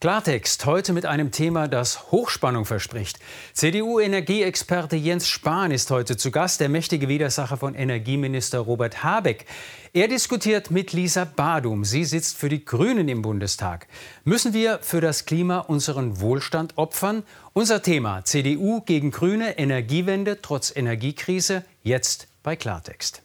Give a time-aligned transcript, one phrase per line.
[0.00, 3.18] Klartext heute mit einem Thema, das Hochspannung verspricht.
[3.52, 9.46] CDU-Energieexperte Jens Spahn ist heute zu Gast, der mächtige Widersacher von Energieminister Robert Habeck.
[9.92, 11.84] Er diskutiert mit Lisa Badum.
[11.84, 13.88] Sie sitzt für die Grünen im Bundestag.
[14.22, 17.24] Müssen wir für das Klima unseren Wohlstand opfern?
[17.52, 23.22] Unser Thema CDU gegen Grüne, Energiewende trotz Energiekrise, jetzt bei Klartext.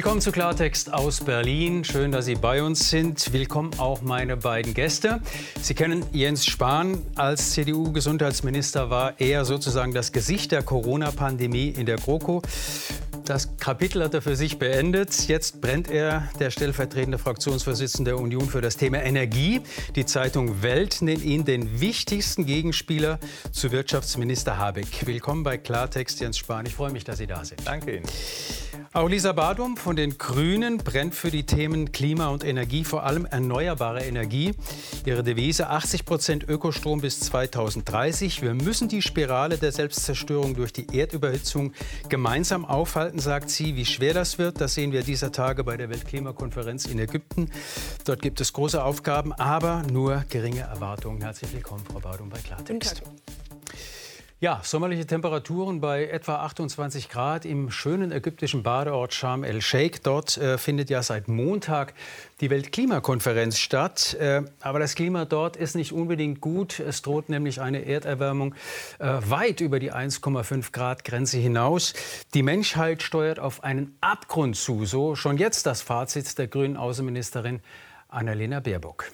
[0.00, 1.84] Willkommen zu Klartext aus Berlin.
[1.84, 3.34] Schön, dass Sie bei uns sind.
[3.34, 5.20] Willkommen auch meine beiden Gäste.
[5.60, 7.02] Sie kennen Jens Spahn.
[7.16, 12.40] Als CDU-Gesundheitsminister war er sozusagen das Gesicht der Corona-Pandemie in der GroKo.
[13.26, 15.28] Das Kapitel hat er für sich beendet.
[15.28, 19.60] Jetzt brennt er, der stellvertretende Fraktionsvorsitzende der Union, für das Thema Energie.
[19.96, 23.18] Die Zeitung Welt nennt ihn den wichtigsten Gegenspieler
[23.52, 25.06] zu Wirtschaftsminister Habeck.
[25.06, 26.64] Willkommen bei Klartext, Jens Spahn.
[26.64, 27.60] Ich freue mich, dass Sie da sind.
[27.66, 28.06] Danke Ihnen.
[28.92, 33.24] Auch Lisa Badum von den Grünen brennt für die Themen Klima und Energie, vor allem
[33.24, 34.52] erneuerbare Energie.
[35.04, 38.42] Ihre Devise 80 Prozent Ökostrom bis 2030.
[38.42, 41.72] Wir müssen die Spirale der Selbstzerstörung durch die Erdüberhitzung
[42.08, 43.76] gemeinsam aufhalten, sagt sie.
[43.76, 47.48] Wie schwer das wird, das sehen wir dieser Tage bei der Weltklimakonferenz in Ägypten.
[48.04, 51.22] Dort gibt es große Aufgaben, aber nur geringe Erwartungen.
[51.22, 53.02] Herzlich willkommen, Frau Badum, bei Klartext.
[54.42, 60.00] Ja, sommerliche Temperaturen bei etwa 28 Grad im schönen ägyptischen Badeort Sharm el-Sheikh.
[60.02, 61.92] Dort äh, findet ja seit Montag
[62.40, 64.16] die Weltklimakonferenz statt.
[64.18, 66.80] Äh, aber das Klima dort ist nicht unbedingt gut.
[66.80, 68.54] Es droht nämlich eine Erderwärmung
[68.98, 71.92] äh, weit über die 1,5 Grad Grenze hinaus.
[72.32, 74.86] Die Menschheit steuert auf einen Abgrund zu.
[74.86, 77.60] So schon jetzt das Fazit der grünen Außenministerin
[78.08, 79.04] Annalena Baerbock.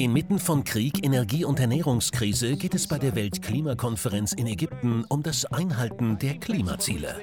[0.00, 5.44] Inmitten von Krieg, Energie- und Ernährungskrise geht es bei der Weltklimakonferenz in Ägypten um das
[5.44, 7.14] Einhalten der Klimaziele.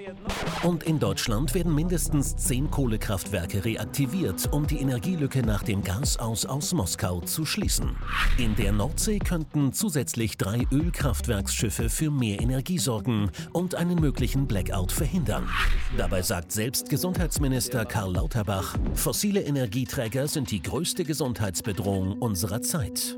[0.61, 6.71] Und in Deutschland werden mindestens zehn Kohlekraftwerke reaktiviert, um die Energielücke nach dem Gasaus aus
[6.76, 7.95] Moskau zu schließen.
[8.38, 14.92] In der Nordsee könnten zusätzlich drei Ölkraftwerksschiffe für mehr Energie sorgen und einen möglichen Blackout
[14.92, 15.49] verhindern.
[15.98, 23.17] Dabei sagt selbst Gesundheitsminister Karl Lauterbach, fossile Energieträger sind die größte Gesundheitsbedrohung unserer Zeit.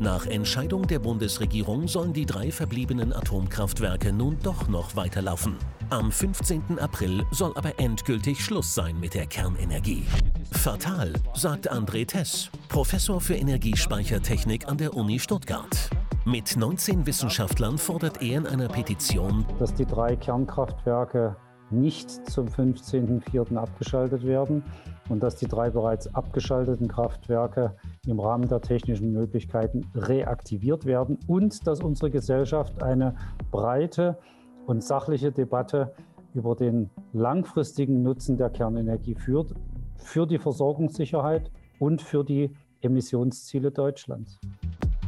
[0.00, 5.56] Nach Entscheidung der Bundesregierung sollen die drei verbliebenen Atomkraftwerke nun doch noch weiterlaufen.
[5.90, 6.78] Am 15.
[6.78, 10.06] April soll aber endgültig Schluss sein mit der Kernenergie.
[10.52, 15.90] Fatal, sagt André Tess, Professor für Energiespeichertechnik an der Uni Stuttgart.
[16.24, 21.36] Mit 19 Wissenschaftlern fordert er in einer Petition, dass die drei Kernkraftwerke
[21.70, 23.56] nicht zum 15.04.
[23.56, 24.62] abgeschaltet werden
[25.08, 27.74] und dass die drei bereits abgeschalteten Kraftwerke
[28.06, 33.14] im Rahmen der technischen Möglichkeiten reaktiviert werden und dass unsere Gesellschaft eine
[33.50, 34.18] breite
[34.66, 35.94] und sachliche Debatte
[36.34, 39.54] über den langfristigen Nutzen der Kernenergie führt,
[39.96, 42.50] für die Versorgungssicherheit und für die
[42.80, 44.38] Emissionsziele Deutschlands.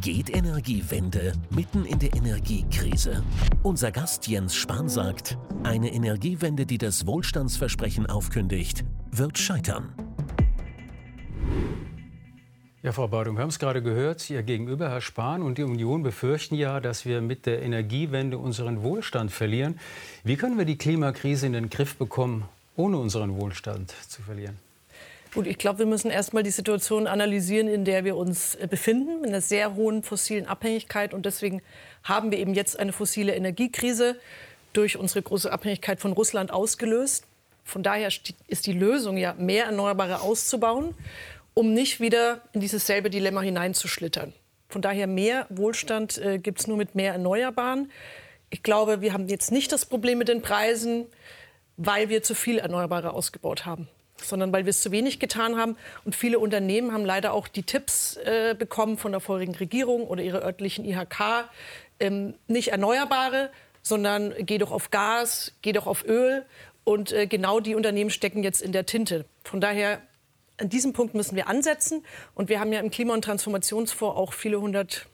[0.01, 3.23] Geht Energiewende mitten in der Energiekrise?
[3.63, 9.93] Unser Gast Jens Spahn sagt, eine Energiewende, die das Wohlstandsversprechen aufkündigt, wird scheitern.
[12.83, 14.31] Ja, Frau Badum, wir haben es gerade gehört.
[14.31, 18.83] Ihr Gegenüber, Herr Spahn und die Union befürchten ja, dass wir mit der Energiewende unseren
[18.83, 19.79] Wohlstand verlieren.
[20.25, 24.57] Wie können wir die Klimakrise in den Griff bekommen, ohne unseren Wohlstand zu verlieren?
[25.35, 29.25] Gut, ich glaube, wir müssen erstmal die Situation analysieren, in der wir uns äh, befinden,
[29.25, 31.13] in einer sehr hohen fossilen Abhängigkeit.
[31.13, 31.61] Und deswegen
[32.03, 34.17] haben wir eben jetzt eine fossile Energiekrise
[34.73, 37.27] durch unsere große Abhängigkeit von Russland ausgelöst.
[37.63, 38.09] Von daher
[38.49, 40.95] ist die Lösung ja, mehr Erneuerbare auszubauen,
[41.55, 44.33] um nicht wieder in dieses selbe Dilemma hineinzuschlittern.
[44.69, 47.91] Von daher mehr Wohlstand äh, gibt es nur mit mehr Erneuerbaren.
[48.51, 51.07] Ich glaube, wir haben jetzt nicht das Problem mit den Preisen,
[51.77, 53.89] weil wir zu viel Erneuerbare ausgebaut haben
[54.23, 55.77] sondern weil wir es zu wenig getan haben.
[56.05, 60.23] Und viele Unternehmen haben leider auch die Tipps äh, bekommen von der vorigen Regierung oder
[60.23, 61.49] ihrer örtlichen IHK,
[61.99, 63.51] ähm, nicht Erneuerbare,
[63.83, 66.45] sondern geh doch auf Gas, geh doch auf Öl.
[66.85, 69.25] Und äh, genau die Unternehmen stecken jetzt in der Tinte.
[69.45, 70.01] Von daher,
[70.61, 72.05] an diesem Punkt müssen wir ansetzen.
[72.35, 75.07] Und wir haben ja im Klima- und Transformationsfonds auch viele hundert,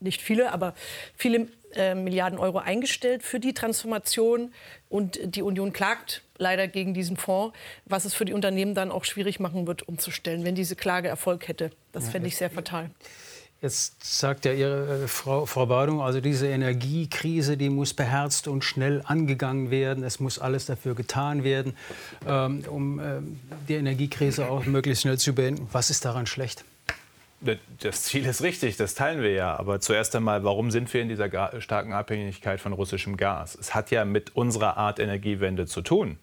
[0.00, 0.74] nicht viele, aber
[1.16, 4.52] viele äh, Milliarden Euro eingestellt für die Transformation.
[4.88, 9.04] Und die Union klagt leider gegen diesen Fonds, was es für die Unternehmen dann auch
[9.04, 11.70] schwierig machen wird, umzustellen, wenn diese Klage Erfolg hätte.
[11.92, 12.90] Das fände ich sehr fatal.
[13.66, 18.62] Jetzt sagt ja Ihre äh, Frau, Frau Badung, also diese Energiekrise, die muss beherzt und
[18.62, 20.04] schnell angegangen werden.
[20.04, 21.76] Es muss alles dafür getan werden,
[22.28, 25.66] ähm, um ähm, die Energiekrise auch möglichst schnell zu beenden.
[25.72, 26.64] Was ist daran schlecht?
[27.80, 29.56] Das Ziel ist richtig, das teilen wir ja.
[29.58, 31.28] Aber zuerst einmal, warum sind wir in dieser
[31.60, 33.58] starken Abhängigkeit von russischem Gas?
[33.60, 36.20] Es hat ja mit unserer Art Energiewende zu tun.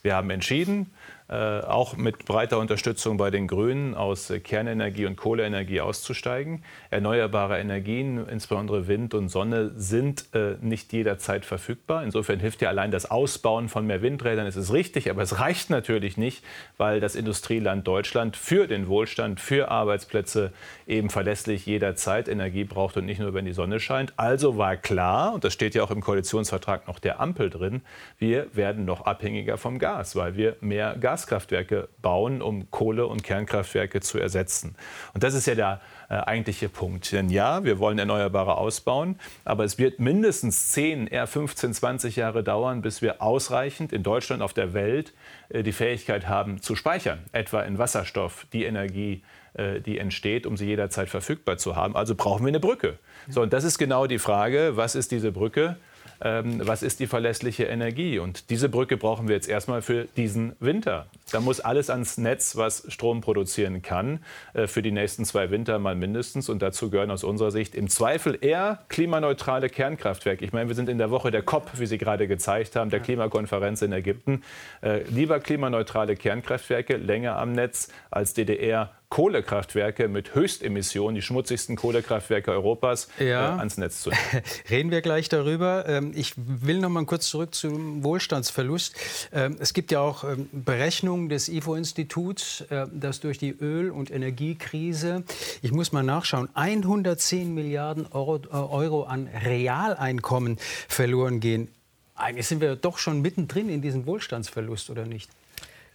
[0.00, 0.90] Wir haben entschieden,
[1.28, 6.62] auch mit breiter Unterstützung bei den Grünen aus Kernenergie und Kohleenergie auszusteigen.
[6.90, 12.02] Erneuerbare Energien, insbesondere Wind und Sonne, sind äh, nicht jederzeit verfügbar.
[12.02, 14.46] Insofern hilft ja allein das Ausbauen von mehr Windrädern.
[14.46, 16.42] Es ist richtig, aber es reicht natürlich nicht,
[16.76, 20.52] weil das Industrieland Deutschland für den Wohlstand, für Arbeitsplätze
[20.86, 24.14] eben verlässlich jederzeit Energie braucht und nicht nur, wenn die Sonne scheint.
[24.16, 27.82] Also war klar, und das steht ja auch im Koalitionsvertrag noch der Ampel drin,
[28.18, 33.24] wir werden noch abhängiger vom Gas, weil wir mehr Gas Gaskraftwerke bauen, um Kohle- und
[33.24, 34.76] Kernkraftwerke zu ersetzen.
[35.14, 37.10] Und das ist ja der äh, eigentliche Punkt.
[37.10, 42.44] Denn ja, wir wollen Erneuerbare ausbauen, aber es wird mindestens 10, eher 15, 20 Jahre
[42.44, 45.12] dauern, bis wir ausreichend in Deutschland, auf der Welt
[45.48, 49.22] äh, die Fähigkeit haben zu speichern, etwa in Wasserstoff, die Energie,
[49.54, 51.96] äh, die entsteht, um sie jederzeit verfügbar zu haben.
[51.96, 52.98] Also brauchen wir eine Brücke.
[53.28, 55.76] So, und das ist genau die Frage, was ist diese Brücke?
[56.20, 58.18] Ähm, was ist die verlässliche Energie.
[58.18, 61.06] Und diese Brücke brauchen wir jetzt erstmal für diesen Winter.
[61.30, 64.20] Da muss alles ans Netz, was Strom produzieren kann,
[64.54, 66.48] äh, für die nächsten zwei Winter mal mindestens.
[66.48, 70.44] Und dazu gehören aus unserer Sicht im Zweifel eher klimaneutrale Kernkraftwerke.
[70.44, 73.00] Ich meine, wir sind in der Woche der COP, wie Sie gerade gezeigt haben, der
[73.00, 74.42] Klimakonferenz in Ägypten.
[74.82, 82.50] Äh, lieber klimaneutrale Kernkraftwerke länger am Netz als DDR Kohlekraftwerke mit Höchstemissionen, die schmutzigsten Kohlekraftwerke
[82.50, 83.56] Europas, ja.
[83.56, 84.44] äh, ans Netz zu nehmen.
[84.68, 85.88] Reden wir gleich darüber.
[85.88, 88.94] Ähm, ich will noch mal kurz zurück zum Wohlstandsverlust.
[89.32, 94.10] Ähm, es gibt ja auch ähm, Berechnungen des IFO-Instituts, äh, dass durch die Öl- und
[94.10, 95.24] Energiekrise,
[95.62, 101.68] ich muss mal nachschauen, 110 Milliarden Euro, äh, Euro an Realeinkommen verloren gehen.
[102.14, 105.30] Eigentlich sind wir doch schon mittendrin in diesem Wohlstandsverlust, oder nicht?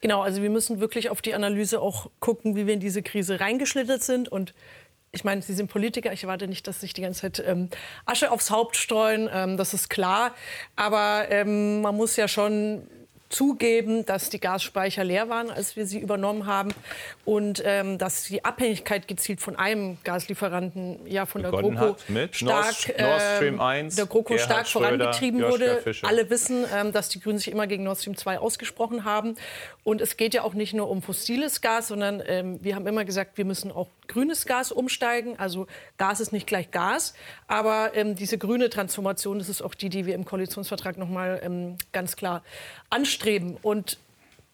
[0.03, 3.39] Genau, also wir müssen wirklich auf die Analyse auch gucken, wie wir in diese Krise
[3.39, 4.27] reingeschlittert sind.
[4.27, 4.53] Und
[5.13, 7.69] ich meine, Sie sind Politiker, ich erwarte nicht, dass Sie sich die ganze Zeit ähm,
[8.05, 10.35] Asche aufs Haupt streuen, ähm, das ist klar.
[10.75, 12.85] Aber ähm, man muss ja schon
[13.33, 16.71] zugeben, dass die Gasspeicher leer waren, als wir sie übernommen haben
[17.25, 21.97] und ähm, dass die Abhängigkeit gezielt von einem Gaslieferanten, ja von der GroKo
[22.31, 25.81] stark, äh, der GroKo stark vorangetrieben Joschka wurde.
[25.81, 26.07] Fischer.
[26.07, 29.35] Alle wissen, ähm, dass die Grünen sich immer gegen Nord Stream 2 ausgesprochen haben
[29.83, 33.05] und es geht ja auch nicht nur um fossiles Gas, sondern ähm, wir haben immer
[33.05, 35.37] gesagt, wir müssen auch grünes Gas umsteigen.
[35.37, 35.67] Also
[35.97, 37.13] Gas ist nicht gleich Gas,
[37.47, 41.41] aber ähm, diese grüne Transformation, das ist auch die, die wir im Koalitionsvertrag noch mal
[41.43, 42.43] ähm, ganz klar
[42.89, 43.57] anstreben.
[43.61, 43.97] Und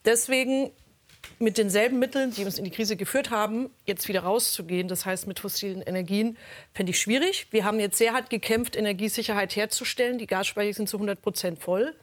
[0.04, 0.70] deswegen
[1.38, 5.26] mit denselben Mitteln, die uns in die Krise geführt haben, jetzt wieder rauszugehen, das heißt
[5.26, 6.36] mit fossilen Energien,
[6.72, 7.46] fände ich schwierig.
[7.50, 10.18] Wir haben jetzt sehr hart gekämpft, Energiesicherheit herzustellen.
[10.18, 11.94] Die Gasspeicher sind zu 100 Prozent voll.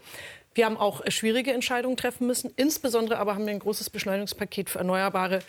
[0.53, 2.51] Wir haben auch äh, schwierige Entscheidungen treffen müssen.
[2.55, 5.39] Insbesondere aber haben wir ein großes Beschleunigungspaket für Erneuerbare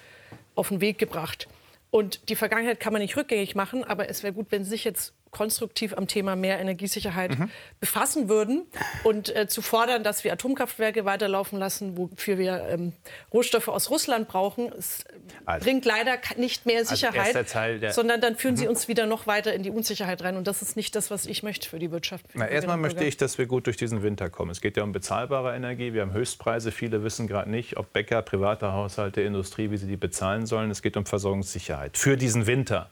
[0.54, 1.48] auf den Weg gebracht.
[1.90, 5.14] Und die Vergangenheit kann man nicht rückgängig machen, aber es wäre gut, wenn sich jetzt
[5.30, 7.50] konstruktiv am Thema mehr Energiesicherheit mhm.
[7.80, 8.66] befassen würden
[9.04, 12.92] und äh, zu fordern, dass wir Atomkraftwerke weiterlaufen lassen, wofür wir ähm,
[13.32, 14.72] Rohstoffe aus Russland brauchen.
[14.76, 15.04] Es
[15.44, 17.48] also, bringt leider nicht mehr Sicherheit,
[17.90, 18.58] sondern dann führen mhm.
[18.58, 20.36] sie uns wieder noch weiter in die Unsicherheit rein.
[20.36, 22.26] Und das ist nicht das, was ich möchte für die Wirtschaft.
[22.28, 24.50] Für die Na, erstmal möchte ich, dass wir gut durch diesen Winter kommen.
[24.50, 25.92] Es geht ja um bezahlbare Energie.
[25.92, 26.72] Wir haben Höchstpreise.
[26.72, 30.70] Viele wissen gerade nicht, ob Bäcker, private Haushalte, Industrie, wie sie die bezahlen sollen.
[30.70, 32.90] Es geht um Versorgungssicherheit für diesen Winter.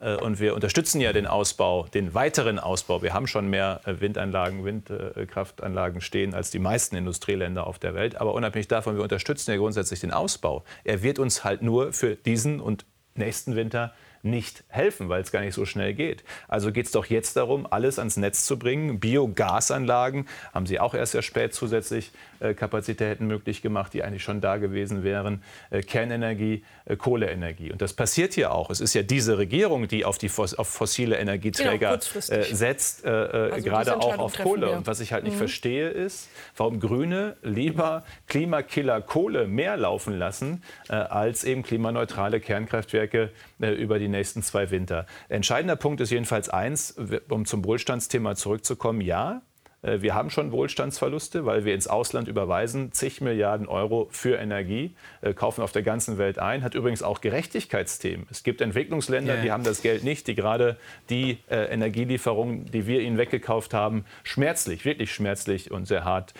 [0.00, 3.02] Äh, und wir unterstützen ja den Ausbau, den weiteren Ausbau.
[3.02, 8.16] Wir haben schon mehr äh, Windanlagen, Windkraftanlagen stehen als die meisten Industrieländer auf der Welt.
[8.16, 10.64] Aber unabhängig davon, wir unterstützen ja grundsätzlich den Ausbau.
[10.84, 12.84] Er wird uns halt nur für diesen und
[13.14, 13.92] nächsten Winter
[14.24, 16.24] nicht helfen, weil es gar nicht so schnell geht.
[16.48, 18.98] Also geht es doch jetzt darum, alles ans Netz zu bringen.
[19.00, 24.40] Biogasanlagen haben Sie auch erst sehr spät zusätzlich äh, Kapazitäten möglich gemacht, die eigentlich schon
[24.40, 25.42] da gewesen wären.
[25.70, 27.72] Äh, Kernenergie, äh, Kohleenergie.
[27.72, 28.70] Und das passiert hier auch.
[28.70, 33.64] Es ist ja diese Regierung, die auf, die Fos auf fossile Energieträger genau, setzt, also
[33.64, 34.68] gerade auch auf Kohle.
[34.68, 34.76] Wir.
[34.76, 35.38] Und was ich halt nicht mhm.
[35.38, 43.98] verstehe, ist, warum Grüne lieber Klimakiller Kohle mehr laufen lassen, als eben klimaneutrale Kernkraftwerke über
[43.98, 45.06] die nächsten zwei Winter.
[45.28, 46.96] Entscheidender Punkt ist jedenfalls eins,
[47.28, 49.00] um zum Wohlstandsthema zurückzukommen.
[49.00, 49.42] Ja,
[49.84, 54.94] äh, wir haben schon Wohlstandsverluste, weil wir ins Ausland überweisen zig Milliarden Euro für Energie,
[55.20, 56.62] äh, kaufen auf der ganzen Welt ein.
[56.62, 58.26] Hat übrigens auch Gerechtigkeitsthemen.
[58.30, 59.42] Es gibt Entwicklungsländer, yeah.
[59.42, 60.76] die haben das Geld nicht, die gerade
[61.10, 66.34] die äh, Energielieferungen, die wir ihnen weggekauft haben, schmerzlich, wirklich schmerzlich und sehr hart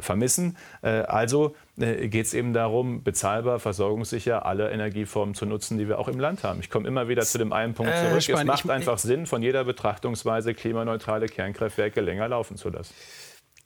[0.00, 0.56] vermissen.
[0.82, 6.18] also geht es eben darum, bezahlbar, versorgungssicher alle Energieformen zu nutzen, die wir auch im
[6.18, 6.60] Land haben.
[6.60, 8.28] Ich komme immer wieder zu dem einen Punkt äh, zurück.
[8.28, 12.92] Äh, es macht einfach Sinn, von jeder Betrachtungsweise klimaneutrale Kernkraftwerke länger laufen zu lassen.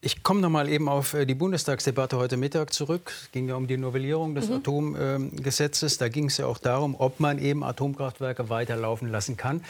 [0.05, 3.13] ich komme noch mal eben auf äh, die Bundestagsdebatte heute Mittag zurück.
[3.23, 4.57] Es ging ja um die Novellierung des mhm.
[4.57, 5.99] Atomgesetzes.
[5.99, 9.65] Da ging es ja auch darum, ob man eben Atomkraftwerke weiterlaufen lassen kann.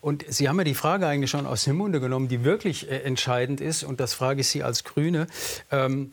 [0.00, 2.98] Und Sie haben ja die Frage eigentlich schon aus dem Munde genommen, die wirklich äh,
[2.98, 3.82] entscheidend ist.
[3.82, 5.26] Und das frage ich Sie als Grüne.
[5.70, 6.12] Ähm,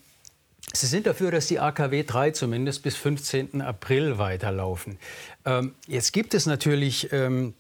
[0.74, 3.62] Sie sind dafür, dass die AKW 3 zumindest bis 15.
[3.62, 4.98] April weiterlaufen.
[5.46, 7.54] Ähm, jetzt gibt es natürlich ähm,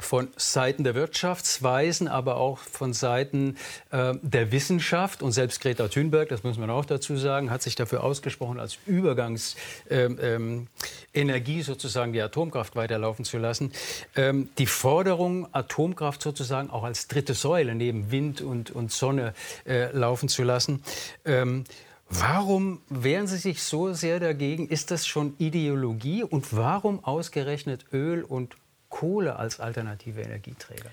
[0.00, 3.56] von Seiten der Wirtschaftsweisen, aber auch von Seiten
[3.90, 5.22] äh, der Wissenschaft.
[5.22, 8.78] Und selbst Greta Thunberg, das muss man auch dazu sagen, hat sich dafür ausgesprochen, als
[8.86, 9.58] Übergangsenergie
[9.92, 10.68] ähm,
[11.14, 13.72] ähm, sozusagen die Atomkraft weiterlaufen zu lassen.
[14.14, 19.34] Ähm, die Forderung, Atomkraft sozusagen auch als dritte Säule neben Wind und, und Sonne
[19.66, 20.82] äh, laufen zu lassen.
[22.10, 24.68] Warum wehren Sie sich so sehr dagegen?
[24.68, 26.22] Ist das schon Ideologie?
[26.22, 28.56] Und warum ausgerechnet Öl und
[28.88, 30.90] Kohle als alternative Energieträger?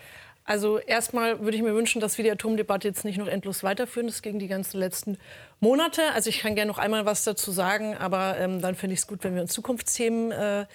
[0.48, 4.08] Also erstmal würde ich mir wünschen, dass wir die Atomdebatte jetzt nicht noch endlos weiterführen.
[4.08, 5.18] Das ging die ganzen letzten
[5.60, 6.04] Monate.
[6.14, 9.08] Also ich kann gerne noch einmal was dazu sagen, aber ähm, dann finde ich es
[9.08, 10.66] gut, wenn wir uns Zukunftsthemen äh,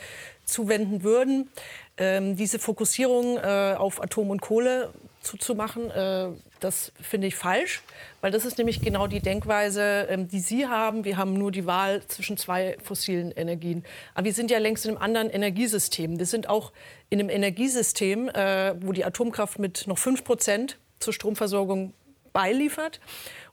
[0.44, 1.50] zuwenden würden.
[1.98, 6.28] Ähm, diese Fokussierung äh, auf Atom und Kohle zuzumachen, äh,
[6.60, 7.82] das finde ich falsch,
[8.20, 11.04] weil das ist nämlich genau die Denkweise, ähm, die Sie haben.
[11.04, 13.84] Wir haben nur die Wahl zwischen zwei fossilen Energien.
[14.14, 16.18] Aber wir sind ja längst in einem anderen Energiesystem.
[16.18, 16.72] Wir sind auch
[17.10, 21.92] in einem Energiesystem, äh, wo die Atomkraft mit noch 5 Prozent zur Stromversorgung
[22.32, 23.00] beiliefert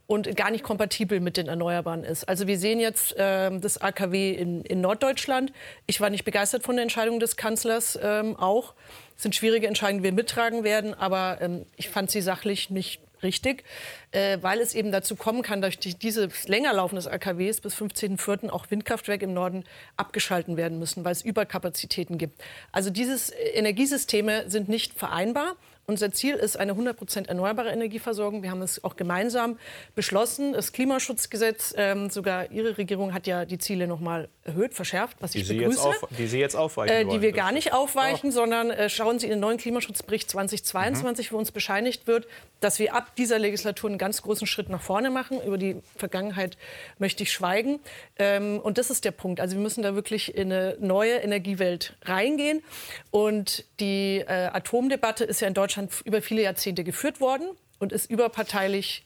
[0.07, 2.27] und gar nicht kompatibel mit den Erneuerbaren ist.
[2.29, 5.51] Also wir sehen jetzt äh, das AKW in, in, Norddeutschland.
[5.85, 8.73] Ich war nicht begeistert von der Entscheidung des Kanzlers ähm, auch.
[9.17, 13.63] Sind schwierige Entscheidungen, die wir mittragen werden, aber ähm, ich fand sie sachlich nicht richtig,
[14.11, 18.49] äh, weil es eben dazu kommen kann, dass durch dieses Längerlaufen des AKWs bis 15.04.
[18.49, 19.63] auch Windkraftwerke im Norden
[19.95, 22.41] abgeschalten werden müssen, weil es Überkapazitäten gibt.
[22.71, 25.55] Also diese Energiesysteme sind nicht vereinbar
[25.89, 28.43] unser Ziel ist eine 100 erneuerbare Energieversorgung.
[28.43, 29.57] Wir haben es auch gemeinsam
[29.95, 30.51] beschlossen.
[30.51, 35.31] Das Klimaschutzgesetz, ähm, sogar Ihre Regierung hat ja die Ziele noch mal erhöht, verschärft, was
[35.31, 35.87] die ich Sie begrüße.
[35.87, 38.33] Auf, die Sie jetzt aufweichen äh, Die wir gar nicht aufweichen, oh.
[38.33, 41.35] sondern äh, schauen Sie in den neuen Klimaschutzbericht 2022, mhm.
[41.35, 42.27] wo uns bescheinigt wird,
[42.59, 45.39] dass wir ab dieser Legislatur einen ganz großen Schritt nach vorne machen.
[45.41, 46.57] Über die Vergangenheit
[46.99, 47.79] möchte ich schweigen.
[48.19, 49.39] Ähm, und das ist der Punkt.
[49.39, 52.61] Also wir müssen da wirklich in eine neue Energiewelt reingehen.
[53.09, 57.91] Und die äh, Atomdebatte ist ja in Deutschland Deutschland über viele Jahrzehnte geführt worden und
[57.91, 59.05] ist überparteilich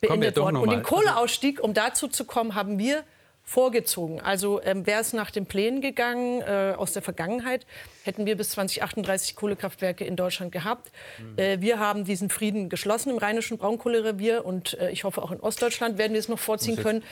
[0.00, 0.56] beendet worden.
[0.56, 3.04] Und den Kohleausstieg, um dazu zu kommen, haben wir
[3.44, 4.20] vorgezogen.
[4.20, 7.64] Also ähm, wäre es nach den Plänen gegangen äh, aus der Vergangenheit,
[8.02, 10.92] hätten wir bis 2038 Kohlekraftwerke in Deutschland gehabt.
[11.18, 11.38] Mhm.
[11.38, 15.40] Äh, wir haben diesen Frieden geschlossen im rheinischen Braunkohlerevier und äh, ich hoffe auch in
[15.40, 17.02] Ostdeutschland werden wir es noch vorziehen können.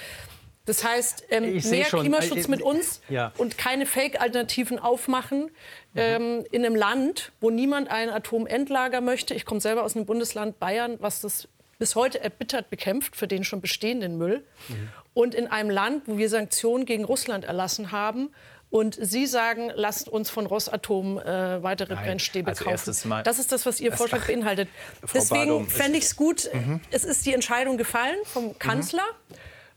[0.66, 3.32] Das heißt, ähm, mehr schon, Klimaschutz äh, mit uns ja.
[3.38, 5.50] und keine Fake-Alternativen aufmachen mhm.
[5.94, 9.32] ähm, in einem Land, wo niemand ein Atomendlager möchte.
[9.34, 13.44] Ich komme selber aus einem Bundesland Bayern, was das bis heute erbittert bekämpft für den
[13.44, 14.44] schon bestehenden Müll.
[14.68, 14.88] Mhm.
[15.14, 18.30] Und in einem Land, wo wir Sanktionen gegen Russland erlassen haben,
[18.68, 23.22] und Sie sagen, lasst uns von Rosatom äh, weitere Nein, Brennstäbe also kaufen.
[23.24, 24.68] Das ist das, was Ihr Vorschlag beinhaltet.
[25.02, 26.80] Frau Deswegen fände ich es gut, mhm.
[26.90, 29.04] es ist die Entscheidung gefallen vom Kanzler.
[29.28, 29.36] Mhm.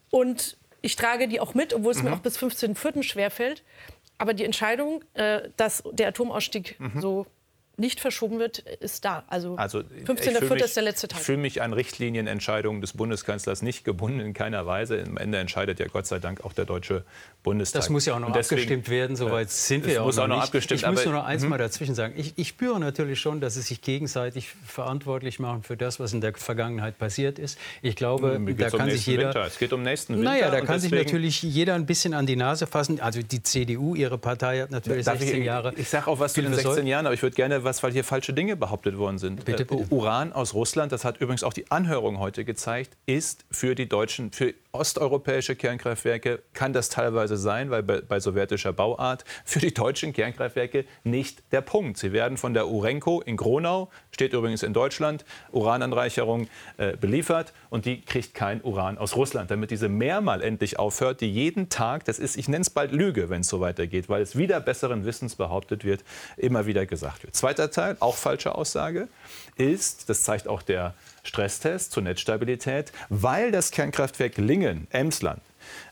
[0.10, 2.09] Und ich trage die auch mit, obwohl es mhm.
[2.09, 3.03] mir auch bis 15.04.
[3.03, 3.63] schwerfällt.
[4.17, 7.00] Aber die Entscheidung, äh, dass der Atomausstieg mhm.
[7.00, 7.25] so
[7.79, 9.24] nicht verschoben wird, ist da.
[9.27, 10.63] Also, also 15.04.
[10.63, 11.19] ist der letzte Tag.
[11.19, 15.03] Ich fühle mich an Richtlinienentscheidungen des Bundeskanzlers nicht gebunden, in keiner Weise.
[15.05, 17.03] Am Ende entscheidet ja Gott sei Dank auch der Deutsche
[17.43, 17.81] Bundestag.
[17.81, 20.24] Das muss ja auch noch deswegen, abgestimmt werden, soweit äh, sind wir auch muss noch,
[20.24, 20.45] auch noch nicht.
[20.45, 21.50] Abgestimmt, ich muss nur noch eins mhm.
[21.50, 22.13] mal dazwischen sagen.
[22.17, 26.19] Ich, ich, spüre natürlich schon, dass sie sich gegenseitig verantwortlich machen für das, was in
[26.19, 27.57] der Vergangenheit passiert ist.
[27.81, 29.27] Ich glaube, da kann sich jeder...
[29.27, 29.45] Winter.
[29.45, 30.31] Es geht um nächsten Winter.
[30.31, 33.00] Naja, da kann sich natürlich jeder ein bisschen an die Nase fassen.
[33.00, 35.74] Also die CDU, ihre Partei hat natürlich Darf 16 ich, Jahre...
[35.77, 38.04] Ich sage auch was zu den 16 Jahren, aber ich würde gerne was, weil hier
[38.04, 39.46] falsche Dinge behauptet worden sind.
[39.46, 39.86] Bitte, bitte.
[39.92, 44.32] Uran aus Russland, das hat übrigens auch die Anhörung heute gezeigt, ist für die deutschen,
[44.32, 50.14] für osteuropäische Kernkraftwerke kann das teilweise sein, weil bei, bei, sowjetischer Bauart für die deutschen
[50.14, 51.98] Kernkraftwerke nicht der Punkt.
[51.98, 56.48] Sie werden von der Urenco in Gronau, steht übrigens in Deutschland, Urananreicherung
[56.78, 61.32] äh, beliefert und die kriegt kein Uran aus Russland, damit diese mehrmal endlich aufhört, die
[61.32, 64.38] jeden Tag, das ist, ich nenne es bald Lüge, wenn es so weitergeht, weil es
[64.38, 66.04] wieder besseren Wissens behauptet wird,
[66.38, 67.36] immer wieder gesagt wird.
[67.60, 69.10] Zweiter Teil, auch falsche Aussage,
[69.58, 75.42] ist, das zeigt auch der Stresstest zur Netzstabilität, weil das Kernkraftwerk Lingen, Emsland,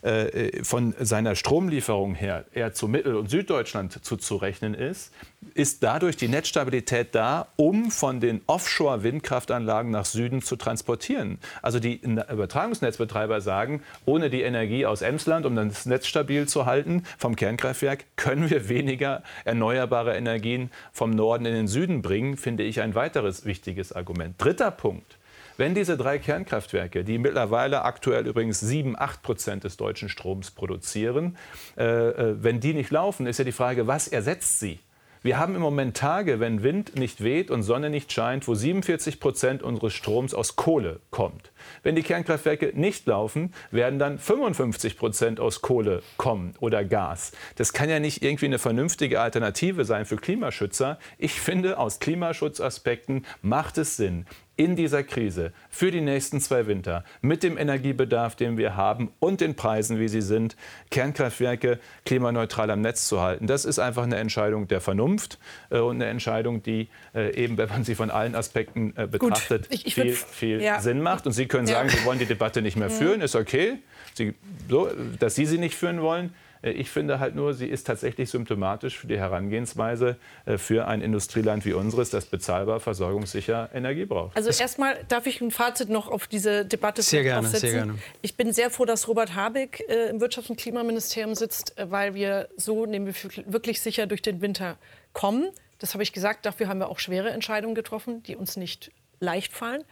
[0.02, 5.12] äh, von seiner Stromlieferung her eher zu Mittel- und Süddeutschland zuzurechnen ist,
[5.54, 11.40] ist dadurch die Netzstabilität da, um von den Offshore-Windkraftanlagen nach Süden zu transportieren.
[11.62, 17.04] Also die Übertragungsnetzbetreiber sagen, ohne die Energie aus Emsland, um das Netz stabil zu halten,
[17.18, 22.82] vom Kernkraftwerk, können wir weniger erneuerbare Energien vom Norden in den Süden bringen, finde ich
[22.82, 24.36] ein weiteres wichtiges Argument.
[24.38, 25.17] Dritter Punkt.
[25.58, 31.36] Wenn diese drei Kernkraftwerke, die mittlerweile aktuell übrigens 7, 8 Prozent des deutschen Stroms produzieren,
[31.76, 34.80] äh, äh, wenn die nicht laufen, ist ja die Frage, was ersetzt sie?
[35.24, 39.20] Wir haben im Moment Tage, wenn Wind nicht weht und Sonne nicht scheint, wo 47
[39.20, 41.52] Prozent unseres Stroms aus Kohle kommt.
[41.82, 47.32] Wenn die Kernkraftwerke nicht laufen, werden dann 55 Prozent aus Kohle kommen oder Gas.
[47.56, 51.00] Das kann ja nicht irgendwie eine vernünftige Alternative sein für Klimaschützer.
[51.18, 57.06] Ich finde, aus Klimaschutzaspekten macht es Sinn, in dieser Krise für die nächsten zwei Winter
[57.22, 60.58] mit dem Energiebedarf, den wir haben und den Preisen, wie sie sind,
[60.90, 63.48] Kernkraftwerke klimaneutral am Netz zu halten.
[63.48, 65.38] Das ist einfach eine Entscheidung der Vernunft
[65.70, 69.68] äh, und eine Entscheidung, die äh, eben, wenn man sie von allen Aspekten äh, betrachtet,
[69.70, 70.82] ich, ich viel, viel ja.
[70.82, 71.28] Sinn macht.
[71.28, 71.96] Und Sie können sagen, ja.
[71.96, 73.78] Sie wollen die Debatte nicht mehr führen, ist okay.
[74.16, 74.34] Sie,
[74.68, 76.34] so, dass Sie sie nicht führen wollen,
[76.72, 81.66] ich finde halt nur, sie ist tatsächlich symptomatisch für die Herangehensweise äh, für ein Industrieland
[81.66, 84.36] wie unseres, das bezahlbar, versorgungssicher Energie braucht.
[84.36, 87.70] Also erstmal darf ich ein Fazit noch auf diese Debatte sehr gerne, aufsetzen.
[87.70, 88.00] Sehr gerne.
[88.22, 92.50] Ich bin sehr froh, dass Robert Habeck äh, im Wirtschafts- und Klimaministerium sitzt, weil wir
[92.58, 93.14] so nehmen wir
[93.46, 94.78] wirklich sicher durch den Winter
[95.14, 95.50] kommen.
[95.80, 96.46] Das habe ich gesagt.
[96.46, 99.84] Dafür haben wir auch schwere Entscheidungen getroffen, die uns nicht leicht fallen.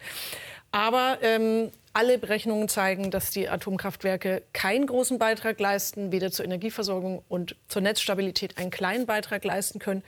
[0.76, 7.24] Aber ähm, alle Berechnungen zeigen, dass die Atomkraftwerke keinen großen Beitrag leisten, weder zur Energieversorgung
[7.30, 10.04] und zur Netzstabilität einen kleinen Beitrag leisten können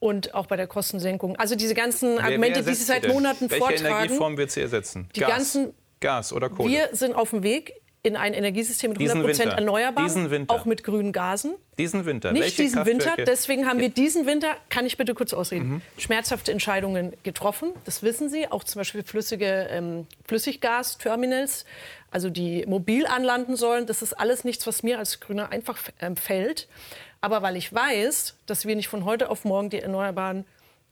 [0.00, 1.36] und auch bei der Kostensenkung.
[1.36, 3.84] Also diese ganzen Argumente, die Sie seit Monaten Welche vortragen.
[3.84, 5.10] Welche Energieform wird sie ersetzen?
[5.14, 6.70] Die Gas, ganzen, Gas oder Kohle?
[6.70, 10.08] Wir sind auf dem Weg in ein Energiesystem mit 100 Prozent erneuerbar,
[10.48, 11.54] auch mit grünen Gasen.
[11.78, 12.32] Diesen Winter?
[12.32, 15.82] Nicht Welche diesen Winter, deswegen haben wir diesen Winter, kann ich bitte kurz ausreden, mhm.
[15.98, 17.72] schmerzhafte Entscheidungen getroffen.
[17.84, 21.64] Das wissen Sie, auch zum Beispiel flüssige ähm, Flüssiggasterminals,
[22.10, 23.86] also die mobil anlanden sollen.
[23.86, 26.68] Das ist alles nichts, was mir als Grüner einfach ähm, fällt.
[27.20, 30.44] Aber weil ich weiß, dass wir nicht von heute auf morgen die Erneuerbaren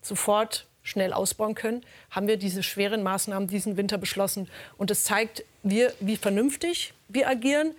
[0.02, 4.48] sofort schnell ausbauen können, haben wir diese schweren Maßnahmen diesen Winter beschlossen.
[4.76, 7.74] Und es zeigt, wir, wie vernünftig wir agieren.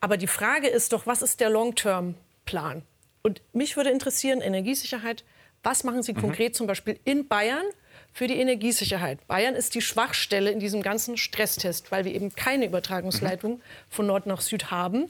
[0.00, 2.82] Aber die Frage ist doch, was ist der Long-Term-Plan?
[3.22, 5.24] Und mich würde interessieren, Energiesicherheit,
[5.62, 6.20] was machen Sie mhm.
[6.20, 7.64] konkret zum Beispiel in Bayern
[8.12, 9.26] für die Energiesicherheit?
[9.26, 13.62] Bayern ist die Schwachstelle in diesem ganzen Stresstest, weil wir eben keine Übertragungsleitung mhm.
[13.88, 15.08] von Nord nach Süd haben.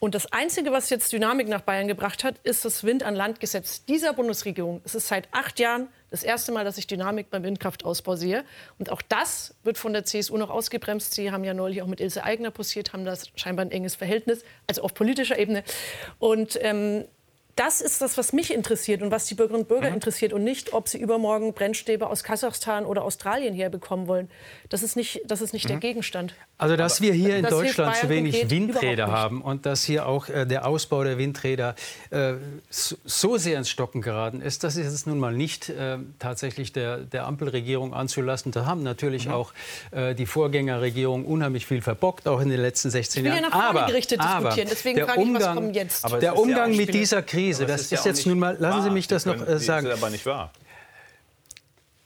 [0.00, 4.80] Und das Einzige, was jetzt Dynamik nach Bayern gebracht hat, ist das Wind-an-Land-Gesetz dieser Bundesregierung.
[4.84, 8.44] Es ist seit acht Jahren das erste Mal, dass ich Dynamik beim Windkraftausbau sehe.
[8.78, 11.14] Und auch das wird von der CSU noch ausgebremst.
[11.14, 14.44] Sie haben ja neulich auch mit Ilse Aigner posiert, haben das scheinbar ein enges Verhältnis,
[14.68, 15.64] also auf politischer Ebene.
[16.20, 17.04] Und ähm,
[17.58, 19.94] das ist das, was mich interessiert und was die Bürgerinnen und Bürger mhm.
[19.94, 24.30] interessiert und nicht, ob sie übermorgen Brennstäbe aus Kasachstan oder Australien herbekommen wollen.
[24.68, 25.70] Das ist nicht, das ist nicht mhm.
[25.70, 26.34] der Gegenstand.
[26.56, 30.46] Also, dass wir hier in Deutschland zu wenig Windräder haben und dass hier auch äh,
[30.46, 31.74] der Ausbau der Windräder
[32.10, 32.34] äh,
[32.70, 36.72] so, so, sehr ins Stocken geraten ist, das ist jetzt nun mal nicht äh, tatsächlich
[36.72, 38.52] der, der Ampelregierung anzulassen.
[38.52, 39.34] Da haben natürlich mhm.
[39.34, 39.52] auch
[39.90, 43.36] äh, die Vorgängerregierung unheimlich viel verbockt, auch in den letzten 16 Jahren.
[43.36, 44.68] Ich will ja nach vorne gerichtet aber, diskutieren.
[44.70, 46.22] Deswegen frage ich, was kommt jetzt?
[46.22, 47.66] der Umgang ja mit dieser Krise Krise.
[47.66, 49.86] Das ist, ist jetzt nun mal, lassen Sie mich das noch äh, sagen.
[49.86, 50.52] Das ist aber nicht wahr.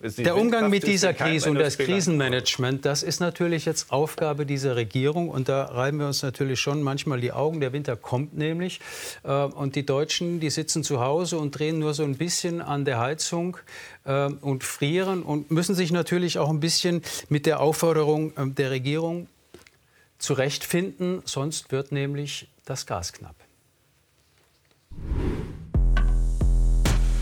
[0.02, 5.28] Der Umgang mit dieser Krise und das Krisenmanagement, das ist natürlich jetzt Aufgabe dieser Regierung.
[5.28, 7.61] Und da reiben wir uns natürlich schon manchmal die Augen.
[7.61, 8.81] Der Winter kommt nämlich.
[9.22, 12.85] Äh, und die Deutschen, die sitzen zu Hause und drehen nur so ein bisschen an
[12.85, 13.59] der Heizung
[14.05, 18.72] äh, und frieren und müssen sich natürlich auch ein bisschen mit der Aufforderung äh, der
[18.72, 19.28] Regierung
[20.18, 21.22] zurechtfinden.
[21.26, 23.37] Sonst wird nämlich das Gas knapp.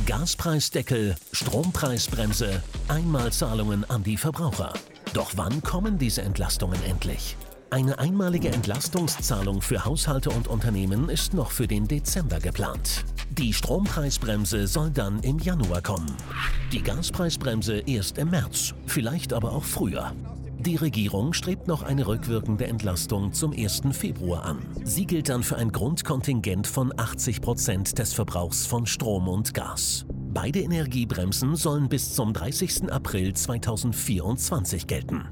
[0.07, 4.73] Gaspreisdeckel, Strompreisbremse, Einmalzahlungen an die Verbraucher.
[5.15, 7.37] Doch wann kommen diese Entlastungen endlich?
[7.71, 13.05] Eine einmalige Entlastungszahlung für Haushalte und Unternehmen ist noch für den Dezember geplant.
[13.31, 16.13] Die Strompreisbremse soll dann im Januar kommen.
[16.73, 20.13] Die Gaspreisbremse erst im März, vielleicht aber auch früher.
[20.61, 23.81] Die Regierung strebt noch eine rückwirkende Entlastung zum 1.
[23.93, 24.59] Februar an.
[24.85, 30.05] Sie gilt dann für ein Grundkontingent von 80 Prozent des Verbrauchs von Strom und Gas.
[30.35, 32.93] Beide Energiebremsen sollen bis zum 30.
[32.93, 35.25] April 2024 gelten.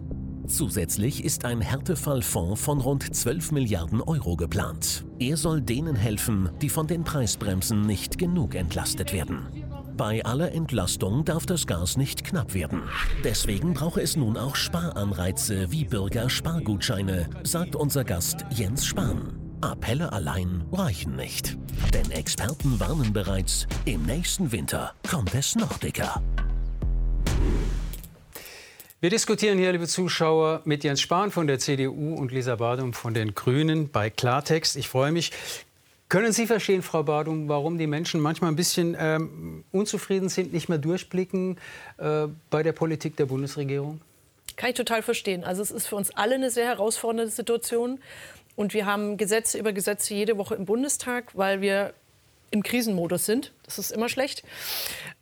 [0.47, 5.05] Zusätzlich ist ein Härtefallfonds von rund 12 Milliarden Euro geplant.
[5.19, 9.68] Er soll denen helfen, die von den Preisbremsen nicht genug entlastet werden.
[9.99, 12.85] Bei aller Entlastung darf das Gas nicht knapp werden.
[13.25, 19.41] Deswegen brauche es nun auch Sparanreize wie Bürger-Spargutscheine, sagt unser Gast Jens Spahn.
[19.61, 21.59] Appelle allein reichen nicht.
[21.93, 26.23] Denn Experten warnen bereits, im nächsten Winter kommt es noch dicker.
[29.01, 33.15] Wir diskutieren hier, liebe Zuschauer, mit Jens Spahn von der CDU und Lisa Badum von
[33.15, 34.77] den Grünen bei Klartext.
[34.77, 35.33] Ich freue mich.
[36.09, 40.69] Können Sie verstehen, Frau Badum, warum die Menschen manchmal ein bisschen ähm, unzufrieden sind, nicht
[40.71, 41.59] mehr durchblicken
[41.99, 44.01] äh, bei der Politik der Bundesregierung?
[44.57, 45.45] Kann ich total verstehen.
[45.45, 48.01] Also es ist für uns alle eine sehr herausfordernde Situation.
[48.57, 51.93] Und wir haben Gesetze über Gesetze jede Woche im Bundestag, weil wir
[52.51, 53.53] im Krisenmodus sind.
[53.65, 54.43] Das ist immer schlecht.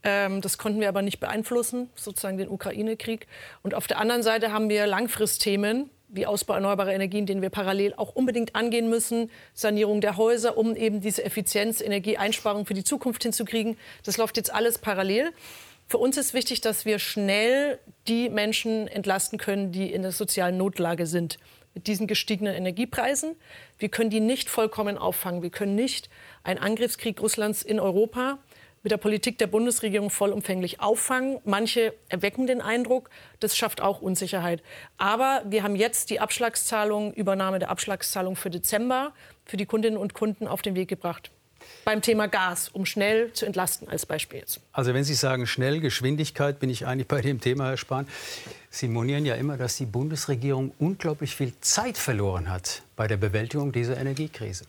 [0.05, 3.27] Ähm, das konnten wir aber nicht beeinflussen, sozusagen den Ukraine-Krieg.
[3.62, 7.94] Und auf der anderen Seite haben wir Langfristthemen, wie Ausbau erneuerbarer Energien, den wir parallel
[7.96, 13.22] auch unbedingt angehen müssen, Sanierung der Häuser, um eben diese Effizienz, Energieeinsparung für die Zukunft
[13.22, 13.76] hinzukriegen.
[14.05, 15.33] Das läuft jetzt alles parallel.
[15.88, 20.57] Für uns ist wichtig, dass wir schnell die Menschen entlasten können, die in der sozialen
[20.57, 21.38] Notlage sind
[21.74, 23.37] mit diesen gestiegenen Energiepreisen.
[23.79, 25.42] Wir können die nicht vollkommen auffangen.
[25.42, 26.09] Wir können nicht
[26.42, 28.38] einen Angriffskrieg Russlands in Europa
[28.87, 31.40] mit der Politik der Bundesregierung vollumfänglich auffangen.
[31.44, 34.62] Manche erwecken den Eindruck, das schafft auch Unsicherheit.
[34.96, 39.12] Aber wir haben jetzt die Abschlagszahlung, Übernahme der Abschlagszahlung für Dezember
[39.44, 41.33] für die Kundinnen und Kunden auf den Weg gebracht
[41.85, 44.61] beim Thema Gas, um schnell zu entlasten als Beispiel jetzt.
[44.70, 48.07] Also wenn Sie sagen schnell, Geschwindigkeit, bin ich eigentlich bei dem Thema, Herr Spahn.
[48.70, 53.72] Sie monieren ja immer, dass die Bundesregierung unglaublich viel Zeit verloren hat bei der Bewältigung
[53.72, 54.64] dieser Energiekrise.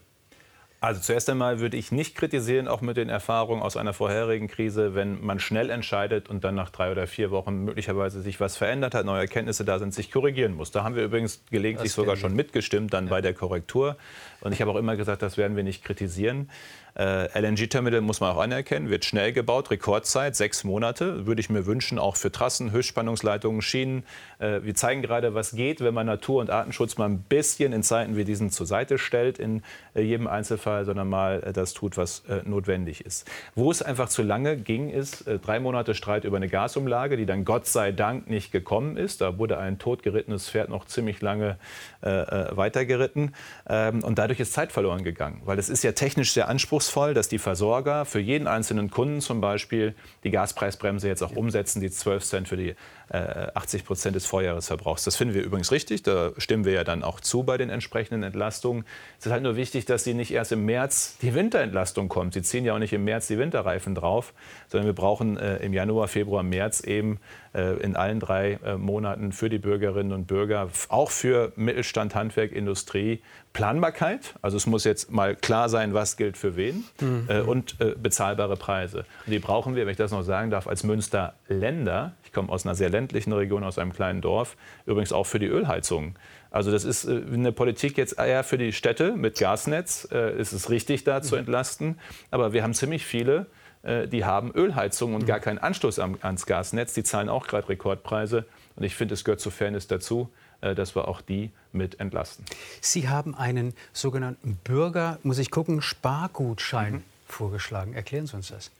[0.79, 4.93] Also zuerst einmal würde ich nicht kritisieren, auch mit den Erfahrungen aus einer vorherigen Krise,
[4.93, 8.93] wenn man schnell entscheidet und dann nach drei oder vier Wochen möglicherweise sich was verändert
[8.93, 10.69] hat, neue Erkenntnisse da sind, sich korrigieren muss.
[10.69, 13.09] Da haben wir übrigens gelegentlich sogar schon mitgestimmt dann ja.
[13.09, 13.97] bei der Korrektur.
[14.41, 16.49] Und ich habe auch immer gesagt, das werden wir nicht kritisieren.
[16.97, 21.27] Äh, LNG-Terminal muss man auch anerkennen, wird schnell gebaut, Rekordzeit, sechs Monate.
[21.27, 24.03] Würde ich mir wünschen, auch für Trassen, Höchstspannungsleitungen, Schienen.
[24.39, 27.83] Äh, wir zeigen gerade, was geht, wenn man Natur- und Artenschutz mal ein bisschen in
[27.83, 29.61] Zeiten wie diesen zur Seite stellt, in
[29.93, 33.29] äh, jedem Einzelfall, sondern mal äh, das tut, was äh, notwendig ist.
[33.53, 37.27] Wo es einfach zu lange ging, ist äh, drei Monate Streit über eine Gasumlage, die
[37.27, 39.21] dann Gott sei Dank nicht gekommen ist.
[39.21, 41.57] Da wurde ein totgerittenes Pferd noch ziemlich lange
[42.01, 43.33] weitergeritten.
[43.67, 47.29] Ähm, und dadurch ist Zeit verloren gegangen, weil es ist ja technisch sehr anspruchsvoll dass
[47.29, 52.23] die Versorger für jeden einzelnen Kunden zum Beispiel die Gaspreisbremse jetzt auch umsetzen, die 12
[52.25, 52.75] Cent für die
[53.09, 55.05] 80 äh, Prozent des Vorjahresverbrauchs.
[55.05, 56.03] Das finden wir übrigens richtig.
[56.03, 58.83] Da stimmen wir ja dann auch zu bei den entsprechenden Entlastungen.
[59.17, 62.33] Es ist halt nur wichtig, dass sie nicht erst im März die Winterentlastung kommt.
[62.33, 64.33] Sie ziehen ja auch nicht im März die Winterreifen drauf,
[64.67, 67.19] sondern wir brauchen äh, im Januar, Februar, März eben
[67.53, 72.51] äh, in allen drei äh, Monaten für die Bürgerinnen und Bürger, auch für Mittelstand, Handwerk,
[72.51, 73.21] Industrie,
[73.57, 74.35] Planbarkeit.
[74.43, 77.25] Also es muss jetzt mal klar sein, was gilt für wen mhm.
[77.27, 78.99] äh, und äh, bezahlbare Preise.
[79.25, 82.49] Und die brauchen wir, wenn ich das noch sagen darf, als Münster Länder ich komme
[82.49, 84.57] aus einer sehr ländlichen Region, aus einem kleinen Dorf.
[84.85, 86.15] Übrigens auch für die Ölheizung.
[86.51, 90.07] Also das ist äh, eine Politik jetzt eher für die Städte mit Gasnetz.
[90.11, 91.39] Äh, es ist richtig, da zu mhm.
[91.39, 91.99] entlasten.
[92.29, 93.47] Aber wir haben ziemlich viele,
[93.81, 95.43] äh, die haben Ölheizung und gar mhm.
[95.43, 96.93] keinen Anschluss ans Gasnetz.
[96.93, 98.45] Die zahlen auch gerade Rekordpreise.
[98.75, 100.29] Und ich finde, es gehört zur Fairness dazu,
[100.61, 102.45] dass wir auch die mit entlasten.
[102.81, 107.03] Sie haben einen sogenannten Bürger, muss ich gucken, Spargutschein mhm.
[107.27, 107.93] vorgeschlagen.
[107.93, 108.71] Erklären Sie uns das.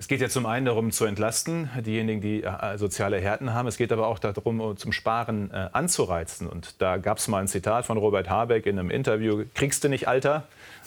[0.00, 3.66] Es geht ja zum einen darum zu entlasten, diejenigen, die äh, soziale Härten haben.
[3.66, 6.46] Es geht aber auch darum, zum Sparen äh, anzureizen.
[6.46, 9.88] Und da gab es mal ein Zitat von Robert Habeck in einem Interview, kriegst du
[9.88, 10.46] nicht, Alter,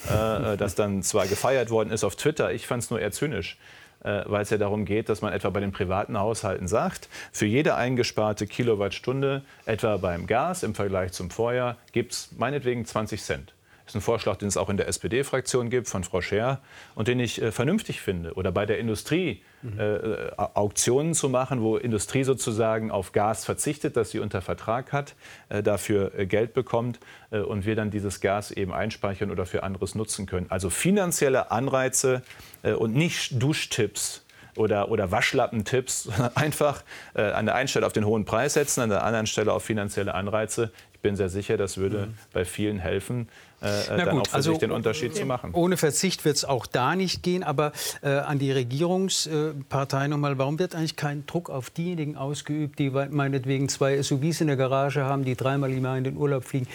[0.10, 2.54] äh, äh das dann zwar gefeiert worden ist auf Twitter.
[2.54, 5.50] Ich fand es nur eher zynisch äh, weil es ja darum geht, dass man etwa
[5.50, 11.30] bei den privaten Haushalten sagt, für jede eingesparte Kilowattstunde, etwa beim Gas im Vergleich zum
[11.30, 13.54] Vorjahr, gibt es meinetwegen 20 Cent.
[13.86, 16.62] Das ist ein Vorschlag, den es auch in der SPD-Fraktion gibt, von Frau Scher,
[16.96, 18.34] und den ich äh, vernünftig finde.
[18.34, 19.80] Oder bei der Industrie mhm.
[19.80, 25.16] äh, Auktionen zu machen, wo Industrie sozusagen auf Gas verzichtet, das sie unter Vertrag hat,
[25.50, 27.00] äh, dafür äh, Geld bekommt
[27.32, 30.48] äh, und wir dann dieses Gas eben einspeichern oder für anderes nutzen können.
[30.50, 32.22] Also finanzielle Anreize
[32.64, 34.24] äh, und nicht Duschtipps
[34.56, 38.90] oder, oder Waschlappentipps, einfach äh, an der einen Stelle auf den hohen Preis setzen, an
[38.90, 40.72] der anderen Stelle auf finanzielle Anreize.
[41.02, 42.14] Ich bin sehr sicher, das würde mhm.
[42.32, 43.28] bei vielen helfen
[43.60, 45.52] äh, dann gut, auch für also, sich den Unterschied zu machen.
[45.56, 47.42] Ohne Verzicht wird es auch da nicht gehen.
[47.42, 47.72] Aber
[48.04, 53.68] äh, an die Regierungspartei nochmal, warum wird eigentlich kein Druck auf diejenigen ausgeübt, die meinetwegen
[53.68, 56.68] zwei SUVs in der Garage haben, die dreimal im Jahr in den Urlaub fliegen?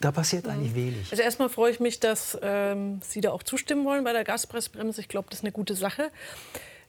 [0.00, 1.10] Da passiert eigentlich wenig.
[1.10, 5.00] Also erstmal freue ich mich, dass ähm, Sie da auch zustimmen wollen bei der Gaspreisbremse.
[5.00, 6.12] Ich glaube, das ist eine gute Sache.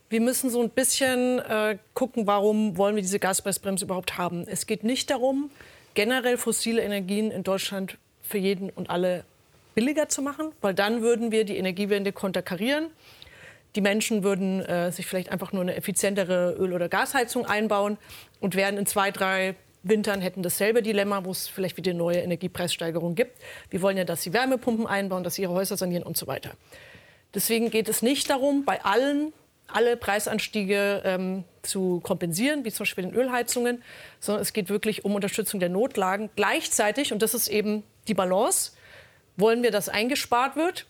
[0.08, 4.46] Wir müssen so ein bisschen äh, gucken, warum wollen wir diese Gaspreisbremse überhaupt haben.
[4.46, 5.50] Es geht nicht darum,
[5.94, 9.24] generell fossile Energien in Deutschland für jeden und alle
[9.74, 12.88] billiger zu machen, weil dann würden wir die Energiewende konterkarieren.
[13.76, 17.98] Die Menschen würden äh, sich vielleicht einfach nur eine effizientere Öl- oder Gasheizung einbauen
[18.40, 23.14] und wären in zwei, drei Wintern hätten dasselbe Dilemma, wo es vielleicht wieder neue Energiepreissteigerung
[23.14, 23.38] gibt.
[23.70, 26.50] Wir wollen ja, dass sie Wärmepumpen einbauen, dass sie ihre Häuser sanieren und so weiter.
[27.34, 29.32] Deswegen geht es nicht darum, bei allen
[29.68, 33.82] alle Preisanstiege ähm, zu kompensieren, wie zum Beispiel den Ölheizungen,
[34.18, 36.30] sondern es geht wirklich um Unterstützung der Notlagen.
[36.36, 38.72] Gleichzeitig, und das ist eben die Balance,
[39.36, 40.86] wollen wir, dass eingespart wird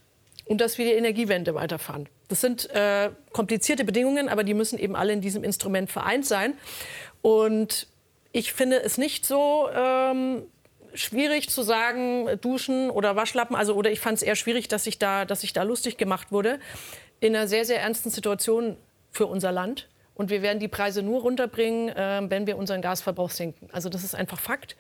[0.47, 2.09] und dass wir die Energiewende weiterfahren.
[2.29, 6.55] Das sind äh, komplizierte Bedingungen, aber die müssen eben alle in diesem Instrument vereint sein.
[7.21, 7.89] Und
[8.33, 10.43] ich finde es nicht so ähm,
[10.95, 13.57] schwierig zu sagen, Duschen oder Waschlappen.
[13.57, 16.33] Also, oder ich fand es eher schwierig, dass ich, da, dass ich da lustig gemacht
[16.33, 16.59] wurde.
[17.21, 18.77] In einer sehr, sehr ernsten Situation
[19.11, 19.89] für unser Land.
[20.15, 23.69] Und wir werden die Preise nur runterbringen, äh, wenn wir unseren Gasverbrauch senken.
[23.73, 24.77] Also das ist einfach Fakt.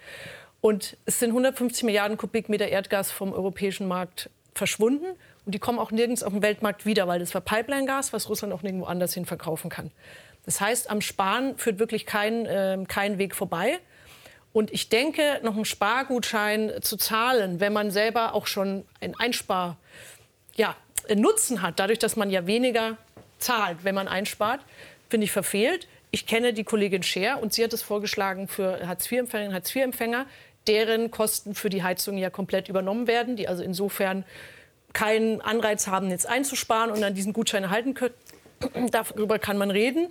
[0.60, 5.06] Und es sind 150 Milliarden Kubikmeter Erdgas vom europäischen Markt verschwunden.
[5.46, 8.52] Und die kommen auch nirgends auf dem Weltmarkt wieder, weil das war Pipeline-Gas, was Russland
[8.52, 9.90] auch nirgendwo anders hin verkaufen kann.
[10.44, 13.78] Das heißt, am Sparen führt wirklich kein, äh, kein Weg vorbei.
[14.52, 19.76] Und ich denke, noch einen Spargutschein zu zahlen, wenn man selber auch schon einen Einspar,
[20.56, 20.74] ja,
[21.16, 22.96] Nutzen hat, dadurch, dass man ja weniger
[23.38, 24.60] zahlt, wenn man einspart,
[25.08, 25.88] finde ich verfehlt.
[26.10, 30.26] Ich kenne die Kollegin Scher und sie hat es vorgeschlagen für Hartz-IV-Empfängerinnen und Hartz-IV-Empfänger,
[30.66, 34.24] deren Kosten für die Heizung ja komplett übernommen werden, die also insofern
[34.92, 38.14] keinen Anreiz haben, jetzt einzusparen und dann diesen Gutschein erhalten können.
[38.90, 40.08] Darüber kann man reden.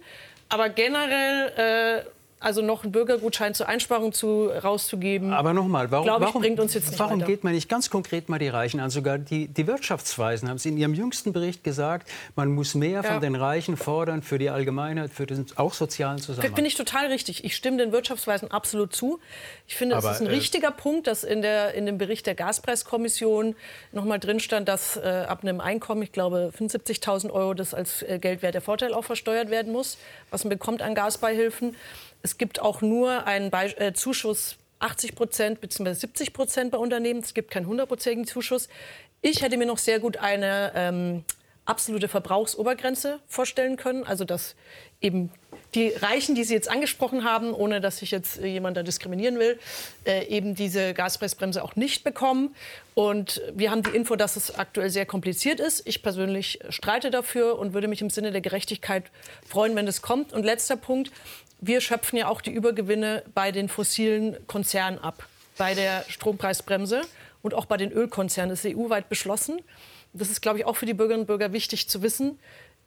[0.50, 5.34] Aber generell äh, also noch einen Bürgergutschein zur Einsparung zu, rauszugeben.
[5.34, 8.30] Aber nochmal, warum, ich, warum, bringt uns jetzt nicht warum geht man nicht ganz konkret
[8.30, 8.92] mal die Reichen an?
[8.92, 13.04] Sogar die, die Wirtschaftsweisen haben es in ihrem jüngsten Bericht gesagt, man muss mehr ja.
[13.04, 16.54] von den Reichen fordern für die Allgemeinheit, für den auch sozialen Zusammenhang.
[16.54, 17.44] Finde ich total richtig.
[17.44, 19.20] Ich stimme den Wirtschaftsweisen absolut zu.
[19.68, 22.36] Ich finde, es ist ein äh, richtiger Punkt, dass in, der, in dem Bericht der
[22.36, 23.56] Gaspreiskommission
[23.92, 28.04] noch mal drin stand, dass äh, ab einem Einkommen, ich glaube 75.000 Euro, das als
[28.04, 29.98] äh, Geldwert der Vorteil auch versteuert werden muss,
[30.30, 31.76] was man bekommt an Gasbeihilfen.
[32.22, 35.94] Es gibt auch nur einen Be äh, Zuschuss 80 Prozent bzw.
[35.94, 37.22] 70 Prozent bei Unternehmen.
[37.22, 38.70] Es gibt keinen hundertprozentigen Zuschuss.
[39.22, 41.24] Ich hätte mir noch sehr gut eine ähm,
[41.66, 44.04] absolute Verbrauchsobergrenze vorstellen können.
[44.04, 44.56] Also dass
[45.02, 45.32] eben
[45.76, 49.38] die Reichen, die Sie jetzt angesprochen haben, ohne dass ich jetzt äh, jemanden da diskriminieren
[49.38, 49.60] will,
[50.06, 52.56] äh, eben diese Gaspreisbremse auch nicht bekommen.
[52.94, 55.86] Und wir haben die Info, dass es aktuell sehr kompliziert ist.
[55.86, 59.04] Ich persönlich streite dafür und würde mich im Sinne der Gerechtigkeit
[59.48, 60.34] freuen, wenn es kommt.
[60.34, 61.12] Und letzter Punkt
[61.60, 67.02] wir schöpfen ja auch die Übergewinne bei den fossilen Konzernen ab, bei der Strompreisbremse
[67.42, 68.50] und auch bei den Ölkonzernen.
[68.50, 69.62] Das ist EU-weit beschlossen.
[70.14, 72.40] Das ist, glaube ich, auch für die Bürgerinnen und Bürger wichtig zu wissen,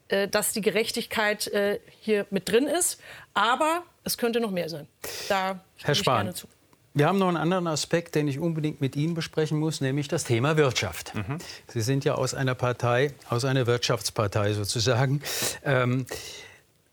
[0.08, 3.00] äh, dass die Gerechtigkeit äh, hier mit drin ist.
[3.34, 4.86] Aber es könnte noch mehr sein.
[5.28, 6.46] Da Herr Spahn, gerne zu.
[6.92, 10.24] Wir haben noch einen anderen Aspekt, den ich unbedingt mit Ihnen besprechen muss, nämlich das
[10.24, 11.14] Thema Wirtschaft.
[11.14, 11.38] Mhm.
[11.68, 15.22] Sie sind ja aus einer Partei, aus einer Wirtschaftspartei sozusagen.
[15.64, 16.06] Ähm,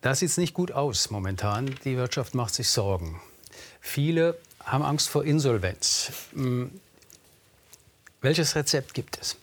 [0.01, 1.73] das sieht nicht gut aus momentan.
[1.83, 3.19] Die Wirtschaft macht sich Sorgen.
[3.81, 6.11] Viele haben Angst vor Insolvenz.
[6.33, 6.71] Hm.
[8.21, 9.37] Welches Rezept gibt es?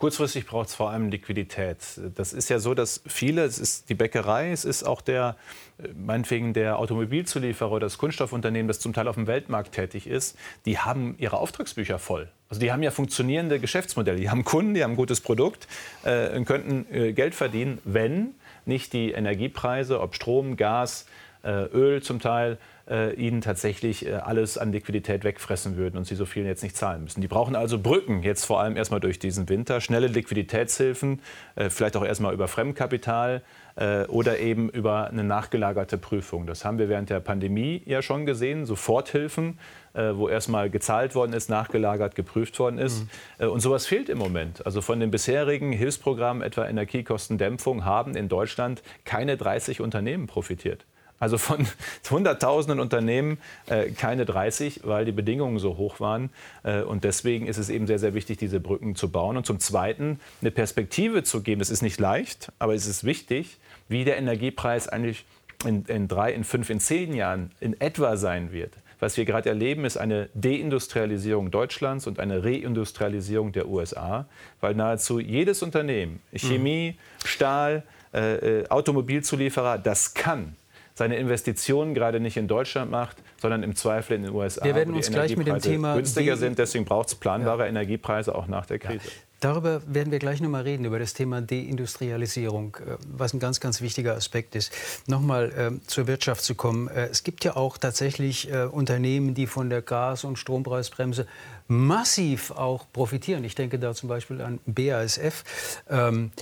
[0.00, 1.76] Kurzfristig braucht es vor allem Liquidität.
[2.14, 5.36] Das ist ja so, dass viele, es ist die Bäckerei, es ist auch der,
[5.78, 10.38] äh, meinetwegen der Automobilzulieferer oder das Kunststoffunternehmen, das zum Teil auf dem Weltmarkt tätig ist,
[10.64, 12.30] die haben ihre Auftragsbücher voll.
[12.48, 14.18] Also die haben ja funktionierende Geschäftsmodelle.
[14.18, 15.68] Die haben Kunden, die haben ein gutes Produkt
[16.02, 18.34] äh, und könnten äh, Geld verdienen, wenn
[18.66, 21.06] nicht die Energiepreise, ob Strom, Gas,
[21.42, 26.14] äh, Öl zum Teil, äh, ihnen tatsächlich äh, alles an Liquidität wegfressen würden und sie
[26.14, 27.20] so viel jetzt nicht zahlen müssen.
[27.20, 31.20] Die brauchen also Brücken, jetzt vor allem erstmal durch diesen Winter, schnelle Liquiditätshilfen,
[31.68, 33.42] vielleicht auch erstmal über Fremdkapital
[33.76, 36.46] oder eben über eine nachgelagerte Prüfung.
[36.46, 39.58] Das haben wir während der Pandemie ja schon gesehen, Soforthilfen
[39.92, 43.06] äh, wo erstmal gezahlt worden ist, nachgelagert, geprüft worden ist.
[43.40, 43.48] Mhm.
[43.48, 44.64] und sowas fehlt im Moment.
[44.64, 50.84] Also von den bisherigen Hilfsprogrammen, etwa Energiekostendämpfung, haben in Deutschland keine 30 Unternehmen profitiert.
[51.20, 51.68] Also von
[52.10, 56.30] Hunderttausenden Unternehmen äh, keine 30, weil die Bedingungen so hoch waren.
[56.64, 59.36] Äh, und deswegen ist es eben sehr, sehr wichtig, diese Brücken zu bauen.
[59.36, 61.60] Und zum Zweiten eine Perspektive zu geben.
[61.60, 65.24] Das ist nicht leicht, aber es ist wichtig, wie der Energiepreis eigentlich
[65.64, 68.72] in, in drei, in fünf, in zehn Jahren in etwa sein wird.
[68.98, 74.26] Was wir gerade erleben, ist eine Deindustrialisierung Deutschlands und eine Reindustrialisierung der USA,
[74.60, 80.54] weil nahezu jedes Unternehmen, Chemie, Stahl, äh, äh, Automobilzulieferer, das kann
[80.94, 84.64] seine Investitionen gerade nicht in Deutschland macht, sondern im Zweifel in den USA.
[84.64, 86.58] Wir werden uns gleich mit dem Thema günstiger sind.
[86.58, 87.68] Deswegen braucht es planbare ja.
[87.68, 89.06] Energiepreise auch nach der Krise.
[89.06, 89.12] Ja.
[89.40, 93.58] Darüber werden wir gleich noch mal reden, über das Thema Deindustrialisierung, äh, was ein ganz,
[93.58, 94.70] ganz wichtiger Aspekt ist.
[95.06, 95.50] Nochmal
[95.80, 96.88] äh, zur Wirtschaft zu kommen.
[96.88, 101.26] Äh, es gibt ja auch tatsächlich äh, Unternehmen, die von der Gas- und Strompreisbremse
[101.68, 103.42] massiv auch profitieren.
[103.44, 105.82] Ich denke da zum Beispiel an BASF.
[105.88, 106.32] Ähm,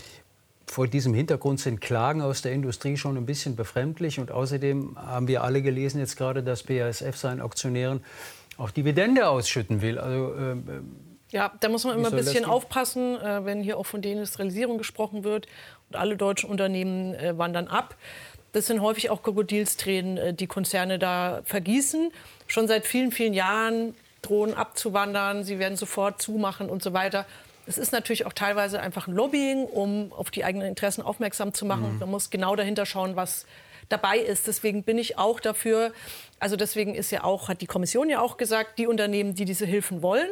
[0.70, 4.20] vor diesem Hintergrund sind Klagen aus der Industrie schon ein bisschen befremdlich.
[4.20, 8.04] Und außerdem haben wir alle gelesen jetzt gerade, dass BASF seinen Aktionären
[8.56, 9.98] auch Dividende ausschütten will.
[9.98, 10.56] Also äh,
[11.30, 15.24] ja, da muss man immer ein bisschen aufpassen, äh, wenn hier auch von Deindustrialisierung gesprochen
[15.24, 15.46] wird.
[15.90, 17.96] Und alle deutschen Unternehmen äh, wandern ab.
[18.52, 22.10] Das sind häufig auch Krokodilstränen, äh, die Konzerne da vergießen.
[22.46, 25.44] Schon seit vielen, vielen Jahren drohen abzuwandern.
[25.44, 27.26] Sie werden sofort zumachen und so weiter.
[27.68, 31.66] Es ist natürlich auch teilweise einfach ein Lobbying, um auf die eigenen Interessen aufmerksam zu
[31.66, 31.94] machen.
[31.94, 31.98] Mhm.
[31.98, 33.44] Man muss genau dahinter schauen, was
[33.90, 34.46] dabei ist.
[34.46, 35.92] Deswegen bin ich auch dafür,
[36.40, 39.66] also deswegen ist ja auch, hat die Kommission ja auch gesagt, die Unternehmen, die diese
[39.66, 40.28] Hilfen wollen,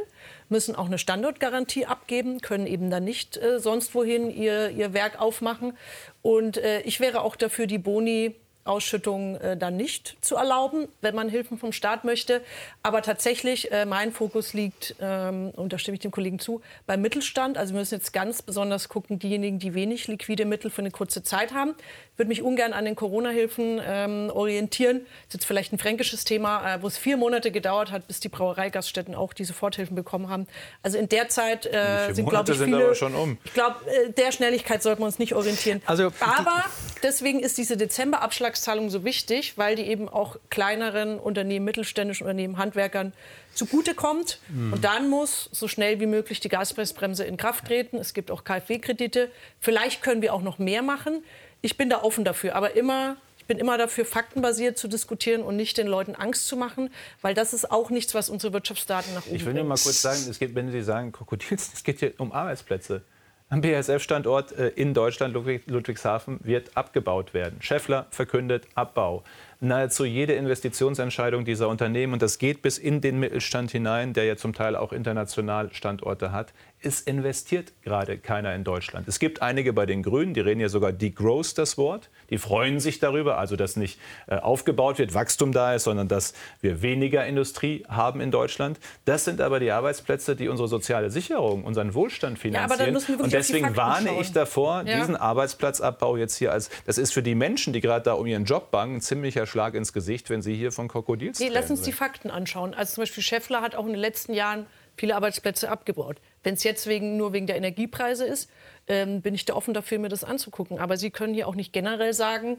[0.49, 5.20] müssen auch eine Standortgarantie abgeben, können eben dann nicht äh, sonst wohin ihr, ihr Werk
[5.20, 5.77] aufmachen.
[6.22, 8.35] Und äh, ich wäre auch dafür, die Boni
[8.66, 12.42] Ausschüttungen äh, dann nicht zu erlauben, wenn man Hilfen vom Staat möchte.
[12.83, 17.00] Aber tatsächlich, äh, mein Fokus liegt, ähm, und da stimme ich dem Kollegen zu, beim
[17.00, 17.59] Mittelstand.
[17.59, 21.22] Also wir müssen jetzt ganz besonders gucken, diejenigen, die wenig liquide Mittel für eine kurze
[21.22, 21.74] Zeit haben.
[22.12, 25.00] Ich würde mich ungern an den Corona-Hilfen ähm, orientieren.
[25.00, 28.20] Das ist jetzt vielleicht ein fränkisches Thema, äh, wo es vier Monate gedauert hat, bis
[28.20, 30.46] die Brauereigaststätten auch die Soforthilfen bekommen haben.
[30.83, 32.94] Also in der Zeit äh, sind, glaube ich, viele...
[33.16, 33.38] Um.
[33.44, 35.83] Ich glaube, äh, der Schnelligkeit sollten wir uns nicht orientieren.
[35.87, 36.64] Also, aber
[37.02, 42.59] deswegen ist diese Dezember-Abschlag Beitragszahlung so wichtig, weil die eben auch kleineren Unternehmen, mittelständischen Unternehmen,
[42.59, 43.12] Handwerkern
[43.55, 44.38] zugutekommt.
[44.49, 44.73] Mhm.
[44.73, 47.99] Und dann muss so schnell wie möglich die Gaspreisbremse in Kraft treten.
[47.99, 49.31] Es gibt auch KfW-Kredite.
[49.61, 51.23] Vielleicht können wir auch noch mehr machen.
[51.62, 55.55] Ich bin da offen dafür, aber immer ich bin immer dafür, faktenbasiert zu diskutieren und
[55.55, 56.90] nicht den Leuten Angst zu machen,
[57.23, 60.03] weil das ist auch nichts, was unsere Wirtschaftsdaten nach oben Ich will nur mal kurz
[60.03, 63.03] sagen, es geht, wenn Sie sagen Krokodils, es geht hier um Arbeitsplätze.
[63.48, 67.62] Am BASF-Standort äh, in Deutschland, Ludwigshafen, wird abgebaut werden.
[67.62, 69.22] Scheffler verkündet Abbau
[69.61, 74.37] nahezu jede Investitionsentscheidung dieser Unternehmen, und das geht bis in den Mittelstand hinein, der ja
[74.37, 79.08] zum Teil auch international Standorte hat, es investiert gerade keiner in Deutschland.
[79.08, 82.10] Es gibt einige bei den Grünen, die reden ja sogar Degrowth das Wort.
[82.30, 86.34] Die freuen sich darüber, also dass nicht äh, aufgebaut wird, Wachstum da ist, sondern dass
[86.60, 88.78] wir weniger Industrie haben in Deutschland.
[89.04, 92.94] Das sind aber die Arbeitsplätze, die unsere soziale Sicherung, unseren Wohlstand finanzieren.
[92.94, 94.20] Ja, und deswegen warne schauen.
[94.20, 94.98] ich davor, ja.
[94.98, 98.44] diesen Arbeitsplatzabbau jetzt hier als, das ist für die Menschen, die gerade da um ihren
[98.44, 101.82] Job bangen, ein ziemlicher Schlag ins Gesicht, wenn Sie hier von Krokodils nee, Lass uns
[101.82, 102.74] die Fakten anschauen.
[102.74, 106.16] Also zum Beispiel Scheffler hat auch in den letzten Jahren viele Arbeitsplätze abgebaut.
[106.46, 108.48] Wenn es jetzt wegen, nur wegen der Energiepreise ist,
[108.87, 110.78] ähm, bin ich da offen dafür, mir das anzugucken.
[110.78, 112.59] Aber Sie können hier auch nicht generell sagen,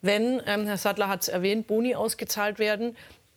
[0.00, 2.96] wenn, ähm, Herr Sattler hat es erwähnt, Boni ausgezahlt werden,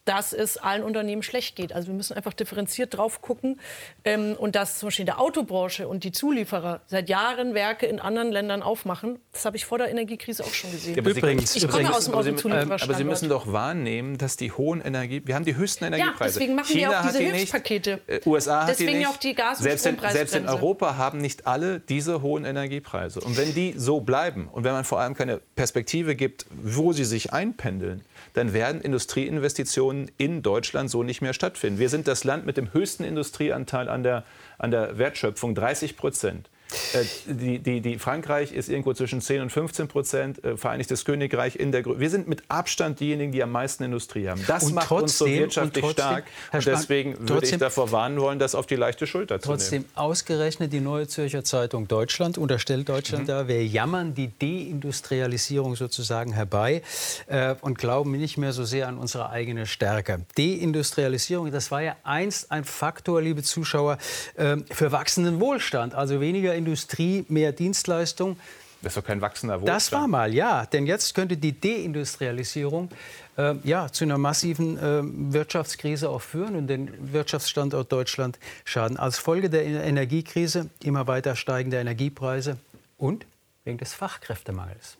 [0.09, 1.71] dass es allen Unternehmen schlecht geht.
[1.71, 3.59] Also wir müssen einfach differenziert drauf gucken.
[4.03, 7.99] Ähm, und dass zum Beispiel in der Autobranche und die Zulieferer seit Jahren Werke in
[7.99, 10.95] anderen Ländern aufmachen, das habe ich vor der Energiekrise auch schon gesehen.
[10.95, 12.81] Ja, übrigens, ich komme aus dem Autozuliefererstandort.
[12.81, 15.21] Aber Sie müssen doch wahrnehmen, dass die hohen Energie...
[15.23, 16.23] Wir haben die höchsten Energiepreise.
[16.23, 18.01] Ja, deswegen machen China wir auch diese Hilfspakete.
[18.07, 19.07] Nicht, äh, USA hat deswegen die nicht.
[19.09, 23.19] auch die Gas- und selbst in, selbst in Europa haben nicht alle diese hohen Energiepreise.
[23.19, 27.05] Und wenn die so bleiben und wenn man vor allem keine Perspektive gibt, wo sie
[27.05, 31.79] sich einpendeln, dann werden Industrieinvestitionen in Deutschland so nicht mehr stattfinden.
[31.79, 34.23] Wir sind das Land mit dem höchsten Industrieanteil an der,
[34.57, 36.49] an der Wertschöpfung, 30 Prozent.
[36.93, 41.55] Äh, die, die, die, Frankreich ist irgendwo zwischen 10 und 15 Prozent, äh, Vereinigtes Königreich
[41.55, 41.99] in der Größe.
[41.99, 44.43] Wir sind mit Abstand diejenigen, die am meisten Industrie haben.
[44.47, 46.23] Das und macht trotzdem, uns so wirtschaftlich trotzdem, stark.
[46.51, 49.79] Und deswegen Spahn, würde ich davor warnen wollen, das auf die leichte Schulter zu trotzdem,
[49.79, 49.85] nehmen.
[49.93, 53.27] Trotzdem ausgerechnet die Neue Zürcher Zeitung Deutschland unterstellt Deutschland mhm.
[53.27, 56.83] da, wir jammern die Deindustrialisierung sozusagen herbei
[57.27, 60.25] äh, und glauben nicht mehr so sehr an unsere eigene Stärke.
[60.37, 63.97] Deindustrialisierung, das war ja einst ein Faktor, liebe Zuschauer,
[64.35, 68.37] äh, für wachsenden Wohlstand, also weniger Industrie, mehr Dienstleistung.
[68.81, 69.75] Das ist doch kein wachsender Wohlstand.
[69.75, 70.65] Das war mal, ja.
[70.65, 72.89] Denn jetzt könnte die Deindustrialisierung
[73.37, 75.01] äh, ja, zu einer massiven äh,
[75.33, 78.97] Wirtschaftskrise auch führen und den Wirtschaftsstandort Deutschland schaden.
[78.97, 82.57] Als Folge der Energiekrise immer weiter steigende Energiepreise
[82.97, 83.25] und
[83.65, 84.97] wegen des Fachkräftemangels.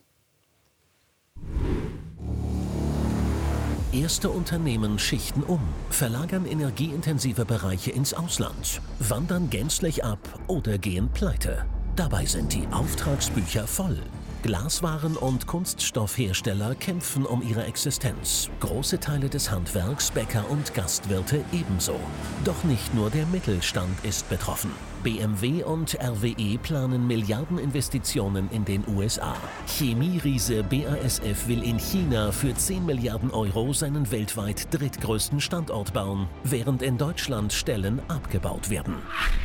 [3.92, 11.66] Erste Unternehmen schichten um, verlagern energieintensive Bereiche ins Ausland, wandern gänzlich ab oder gehen pleite.
[11.96, 13.98] Dabei sind die Auftragsbücher voll.
[14.44, 18.52] Glaswaren- und Kunststoffhersteller kämpfen um ihre Existenz.
[18.60, 22.00] Große Teile des Handwerks, Bäcker und Gastwirte ebenso.
[22.46, 24.72] Doch nicht nur der Mittelstand ist betroffen.
[25.04, 29.36] BMW und RWE planen Milliardeninvestitionen in den USA.
[29.68, 36.82] Chemieriese BASF will in China für 10 Milliarden Euro seinen weltweit drittgrößten Standort bauen, während
[36.82, 38.96] in Deutschland Stellen abgebaut werden.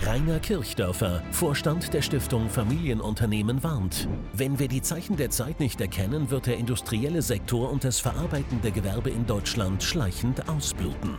[0.03, 6.31] Rainer Kirchdörfer, Vorstand der Stiftung Familienunternehmen, warnt, wenn wir die Zeichen der Zeit nicht erkennen,
[6.31, 11.17] wird der industrielle Sektor und das verarbeitende Gewerbe in Deutschland schleichend ausbluten.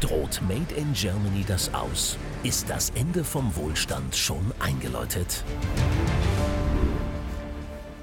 [0.00, 2.18] Droht Made in Germany das aus?
[2.42, 5.42] Ist das Ende vom Wohlstand schon eingeläutet?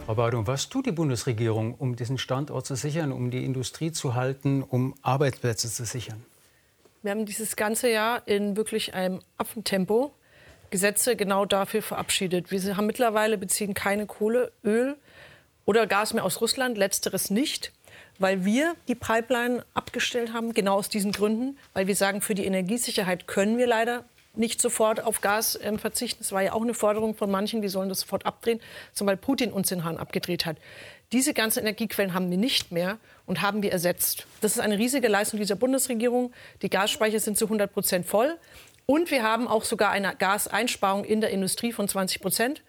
[0.08, 4.16] Frau Badung, was tut die Bundesregierung, um diesen Standort zu sichern, um die Industrie zu
[4.16, 6.26] halten, um Arbeitsplätze zu sichern?
[7.04, 10.16] Wir haben dieses ganze Jahr in wirklich einem Affentempo
[10.72, 12.50] Gesetze genau dafür verabschiedet.
[12.50, 14.98] Wir haben mittlerweile beziehen keine Kohle, Öl
[15.66, 17.72] oder Gas mehr aus Russland, letzteres nicht
[18.20, 22.46] weil wir die Pipeline abgestellt haben, genau aus diesen Gründen, weil wir sagen, für die
[22.46, 24.06] Energiesicherheit können wir leider
[24.36, 26.20] nicht sofort auf Gas ähm, verzichten.
[26.24, 28.60] Das war ja auch eine Forderung von manchen, wir sollen das sofort abdrehen,
[28.92, 30.58] zum Beispiel Putin uns den Hahn abgedreht hat.
[31.12, 32.98] Diese ganzen Energiequellen haben wir nicht mehr
[33.28, 34.26] und haben wir ersetzt.
[34.42, 36.34] Das ist eine riesige Leistung dieser Bundesregierung.
[36.64, 38.36] Die Gasspeicher sind zu 100 Prozent voll.
[38.88, 42.64] Und wir haben auch sogar eine Gaseinsparung in der Industrie von 20 Prozent.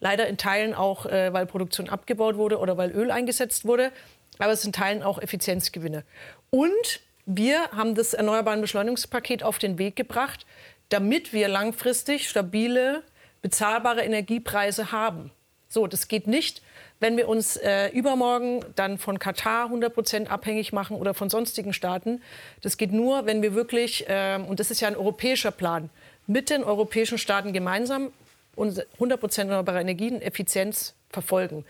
[0.00, 3.92] Leider in Teilen auch, äh, weil Produktion abgebaut wurde oder weil Öl eingesetzt wurde.
[4.38, 6.04] Aber es sind Teilen auch Effizienzgewinne.
[6.50, 10.46] Und wir haben das Erneuerbaren Beschleunigungspaket auf den Weg gebracht,
[10.88, 13.02] damit wir langfristig stabile,
[13.42, 15.30] bezahlbare Energiepreise haben.
[15.68, 16.62] So, das geht nicht,
[17.00, 21.72] wenn wir uns äh, übermorgen dann von Katar 100 Prozent abhängig machen oder von sonstigen
[21.72, 22.22] Staaten.
[22.62, 25.90] Das geht nur, wenn wir wirklich, äh, und das ist ja ein europäischer Plan,
[26.26, 28.12] mit den europäischen Staaten gemeinsam
[28.56, 31.64] 100 Prozent erneuerbare Energien Effizienz verfolgen.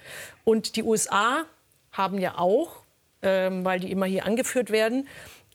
[0.44, 1.44] Und die USA
[1.95, 2.82] haben ja auch,
[3.22, 5.09] äh, weil die immer hier angeführt werden,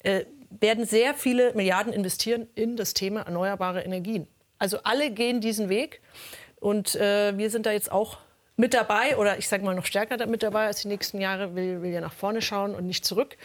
[0.04, 4.28] äh, werden sehr viele Milliarden investieren in das Thema erneuerbare Energien.
[4.58, 6.02] Also alle gehen diesen Weg.
[6.60, 8.18] Und äh, wir sind da jetzt auch
[8.58, 11.82] mit dabei oder ich sage mal noch stärker mit dabei als die nächsten Jahre, will,
[11.82, 13.38] will ja nach vorne schauen und nicht zurück.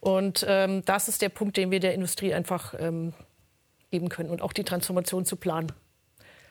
[0.00, 3.14] Und ähm, das ist der Punkt, den wir der Industrie einfach ähm,
[3.90, 5.72] geben können und auch die Transformation zu planen.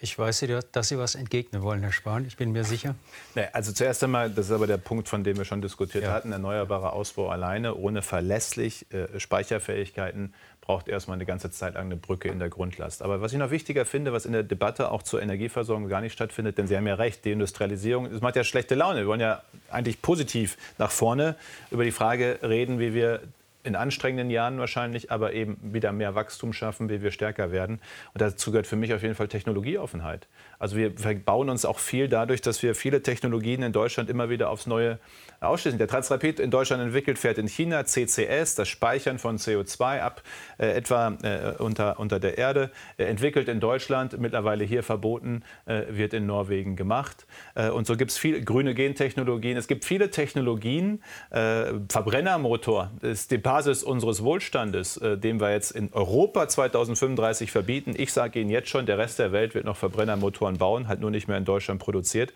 [0.04, 2.26] Ich weiß, dass Sie was entgegnen wollen, Herr Spahn.
[2.28, 2.94] Ich bin mir sicher.
[3.36, 6.12] Nee, also zuerst einmal, das ist aber der Punkt, von dem wir schon diskutiert ja.
[6.12, 11.96] hatten, erneuerbarer Ausbau alleine ohne verlässlich äh, Speicherfähigkeiten braucht erstmal eine ganze Zeit lang eine
[11.96, 13.02] Brücke in der Grundlast.
[13.02, 16.12] Aber was ich noch wichtiger finde, was in der Debatte auch zur Energieversorgung gar nicht
[16.12, 19.00] stattfindet, denn Sie haben ja recht, Deindustrialisierung, das macht ja schlechte Laune.
[19.00, 19.42] Wir wollen ja
[19.72, 21.38] eigentlich positiv nach vorne
[21.72, 23.22] über die Frage reden, wie wir
[23.64, 27.80] in anstrengenden Jahren wahrscheinlich, aber eben wieder mehr Wachstum schaffen, wie wir stärker werden.
[28.14, 30.28] Und dazu gehört für mich auf jeden Fall Technologieoffenheit.
[30.60, 30.94] Also wir
[31.26, 35.00] bauen uns auch viel dadurch, dass wir viele Technologien in Deutschland immer wieder aufs Neue
[35.40, 35.78] ausschließen.
[35.78, 40.24] Der Transrapid in Deutschland entwickelt, fährt in China CCS, das Speichern von CO2 ab,
[40.58, 45.84] äh, etwa äh, unter, unter der Erde, äh, entwickelt in Deutschland, mittlerweile hier verboten, äh,
[45.90, 47.26] wird in Norwegen gemacht.
[47.56, 49.58] Äh, und so gibt es viele grüne Gentechnologien.
[49.58, 51.02] Es gibt viele Technologien.
[51.30, 57.94] Äh, Verbrennermotor ist die Basis unseres Wohlstandes, den wir jetzt in Europa 2035 verbieten.
[57.96, 61.12] Ich sage Ihnen jetzt schon, der Rest der Welt wird noch Verbrennermotoren bauen, halt nur
[61.12, 62.34] nicht mehr in Deutschland produziert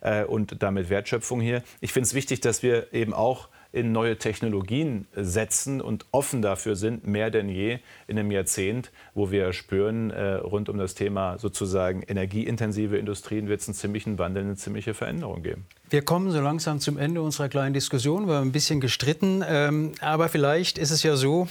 [0.00, 1.64] äh, und damit Wertschöpfung hier.
[1.80, 6.76] Ich finde es wichtig, dass wir eben auch in neue Technologien setzen und offen dafür
[6.76, 11.36] sind, mehr denn je in einem Jahrzehnt, wo wir spüren, äh, rund um das Thema
[11.40, 15.66] sozusagen energieintensive Industrien wird es einen ziemlichen Wandel, eine ziemliche Veränderung geben.
[15.90, 18.28] Wir kommen so langsam zum Ende unserer kleinen Diskussion.
[18.28, 19.42] Wir haben ein bisschen gestritten.
[19.44, 21.48] Ähm, aber vielleicht ist es ja so,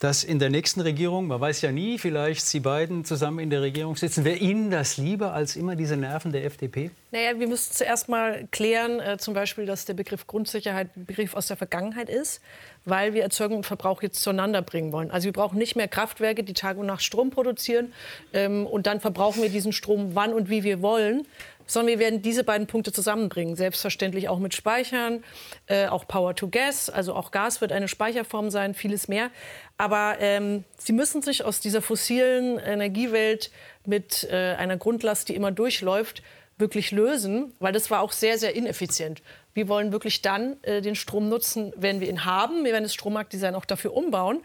[0.00, 3.62] dass in der nächsten Regierung, man weiß ja nie, vielleicht Sie beiden zusammen in der
[3.62, 4.26] Regierung sitzen.
[4.26, 6.90] Wäre Ihnen das lieber als immer diese Nerven der FDP?
[7.10, 11.34] Naja, wir müssen zuerst mal klären, äh, zum Beispiel, dass der Begriff Grundsicherheit ein Begriff
[11.34, 12.42] aus der Vergangenheit ist,
[12.84, 15.10] weil wir Erzeugung und Verbrauch jetzt zueinander bringen wollen.
[15.10, 17.92] Also wir brauchen nicht mehr Kraftwerke, die Tag und Nacht Strom produzieren
[18.32, 21.26] ähm, und dann verbrauchen wir diesen Strom wann und wie wir wollen,
[21.66, 23.54] sondern wir werden diese beiden Punkte zusammenbringen.
[23.54, 25.22] Selbstverständlich auch mit Speichern,
[25.66, 29.30] äh, auch Power to Gas, also auch Gas wird eine Speicherform sein, vieles mehr.
[29.78, 33.50] Aber ähm, Sie müssen sich aus dieser fossilen Energiewelt
[33.86, 36.22] mit äh, einer Grundlast, die immer durchläuft,
[36.58, 39.22] wirklich lösen, weil das war auch sehr, sehr ineffizient.
[39.52, 42.64] Wir wollen wirklich dann äh, den Strom nutzen, wenn wir ihn haben.
[42.64, 44.40] Wir werden das Strommarktdesign auch dafür umbauen.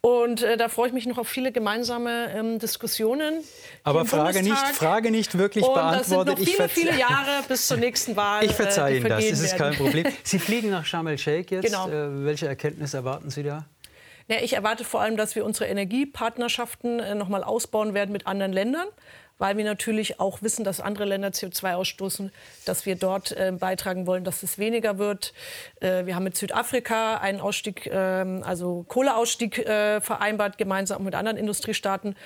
[0.00, 3.42] Und äh, da freue ich mich noch auf viele gemeinsame ähm, Diskussionen.
[3.82, 6.38] Aber Frage nicht, Frage nicht wirklich Und beantwortet.
[6.38, 8.44] Das sind noch viele, viele Jahre bis zur nächsten Wahl.
[8.44, 10.06] Ich verzeihe äh, Ihnen das, das ist kein Problem.
[10.22, 11.66] Sie fliegen nach Sharm el-Sheikh jetzt.
[11.66, 11.88] Genau.
[11.88, 13.66] Äh, welche Erkenntnis erwarten Sie da?
[14.28, 18.26] Ja, ich erwarte vor allem, dass wir unsere Energiepartnerschaften äh, noch mal ausbauen werden mit
[18.26, 18.86] anderen Ländern
[19.38, 22.32] weil wir natürlich auch wissen, dass andere Länder CO2 ausstoßen,
[22.64, 25.32] dass wir dort äh, beitragen wollen, dass es weniger wird.
[25.80, 31.36] Äh, wir haben mit Südafrika einen Ausstieg, äh, also Kohleausstieg äh, vereinbart, gemeinsam mit anderen
[31.36, 32.16] Industriestaaten.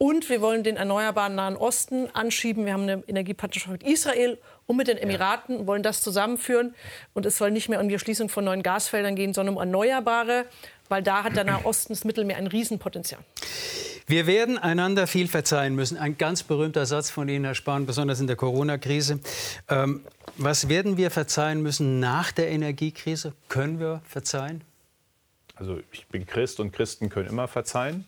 [0.00, 2.64] Und wir wollen den erneuerbaren Nahen Osten anschieben.
[2.66, 6.76] Wir haben eine Energiepartnerschaft mit Israel und mit den Emiraten und wollen das zusammenführen.
[7.14, 10.44] Und es soll nicht mehr um die Erschließung von neuen Gasfeldern gehen, sondern um Erneuerbare,
[10.88, 13.20] weil da hat der Nahe Osten, das Mittelmeer ein Riesenpotenzial.
[14.06, 15.98] Wir werden einander viel verzeihen müssen.
[15.98, 19.20] Ein ganz berühmter Satz von Ihnen, Herr Spahn, besonders in der Corona-Krise.
[19.68, 20.00] Ähm,
[20.38, 23.34] was werden wir verzeihen müssen nach der Energiekrise?
[23.48, 24.64] Können wir verzeihen?
[25.56, 28.06] Also ich bin Christ und Christen können immer verzeihen.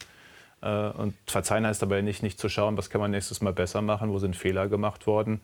[0.62, 3.82] Äh, und verzeihen heißt aber nicht, nicht zu schauen, was kann man nächstes Mal besser
[3.82, 5.40] machen, wo sind Fehler gemacht worden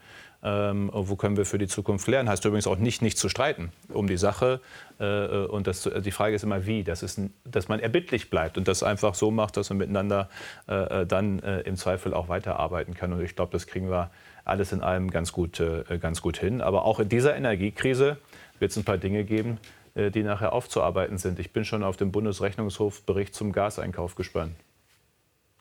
[0.47, 2.29] ähm, wo können wir für die Zukunft lernen.
[2.29, 4.61] Heißt übrigens auch nicht, nicht zu streiten um die Sache.
[4.99, 6.85] Äh, und das, die Frage ist immer, wie.
[6.85, 10.29] Das ist, dass man erbittlich bleibt und das einfach so macht, dass man miteinander
[10.67, 13.13] äh dann äh, im Zweifel auch weiterarbeiten kann.
[13.13, 14.11] Und ich glaube, das kriegen wir
[14.45, 16.61] alles in allem ganz gut, äh, ganz gut hin.
[16.61, 18.19] Aber auch in dieser Energiekrise
[18.59, 19.59] wird es ein paar Dinge geben,
[19.95, 21.39] äh, die nachher aufzuarbeiten sind.
[21.41, 24.55] Ich bin schon auf den Bundesrechnungshofbericht zum Gaseinkauf gespannt.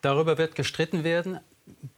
[0.06, 1.40] Darüber wird gestritten werden.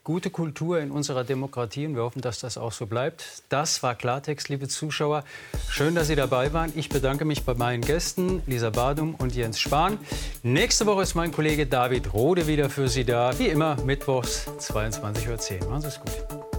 [0.03, 3.43] Gute Kultur in unserer Demokratie und wir hoffen, dass das auch so bleibt.
[3.51, 5.25] Das war Klartext, liebe Zuschauer.
[5.69, 6.73] Schön, dass Sie dabei waren.
[6.75, 9.99] Ich bedanke mich bei meinen Gästen, Lisa Badum und Jens Spahn.
[10.43, 13.39] Nächste Woche ist mein Kollege David Rode wieder für Sie da.
[13.39, 15.69] Wie immer, mittwochs 22.10 Uhr.
[15.69, 16.58] Machen Sie es gut.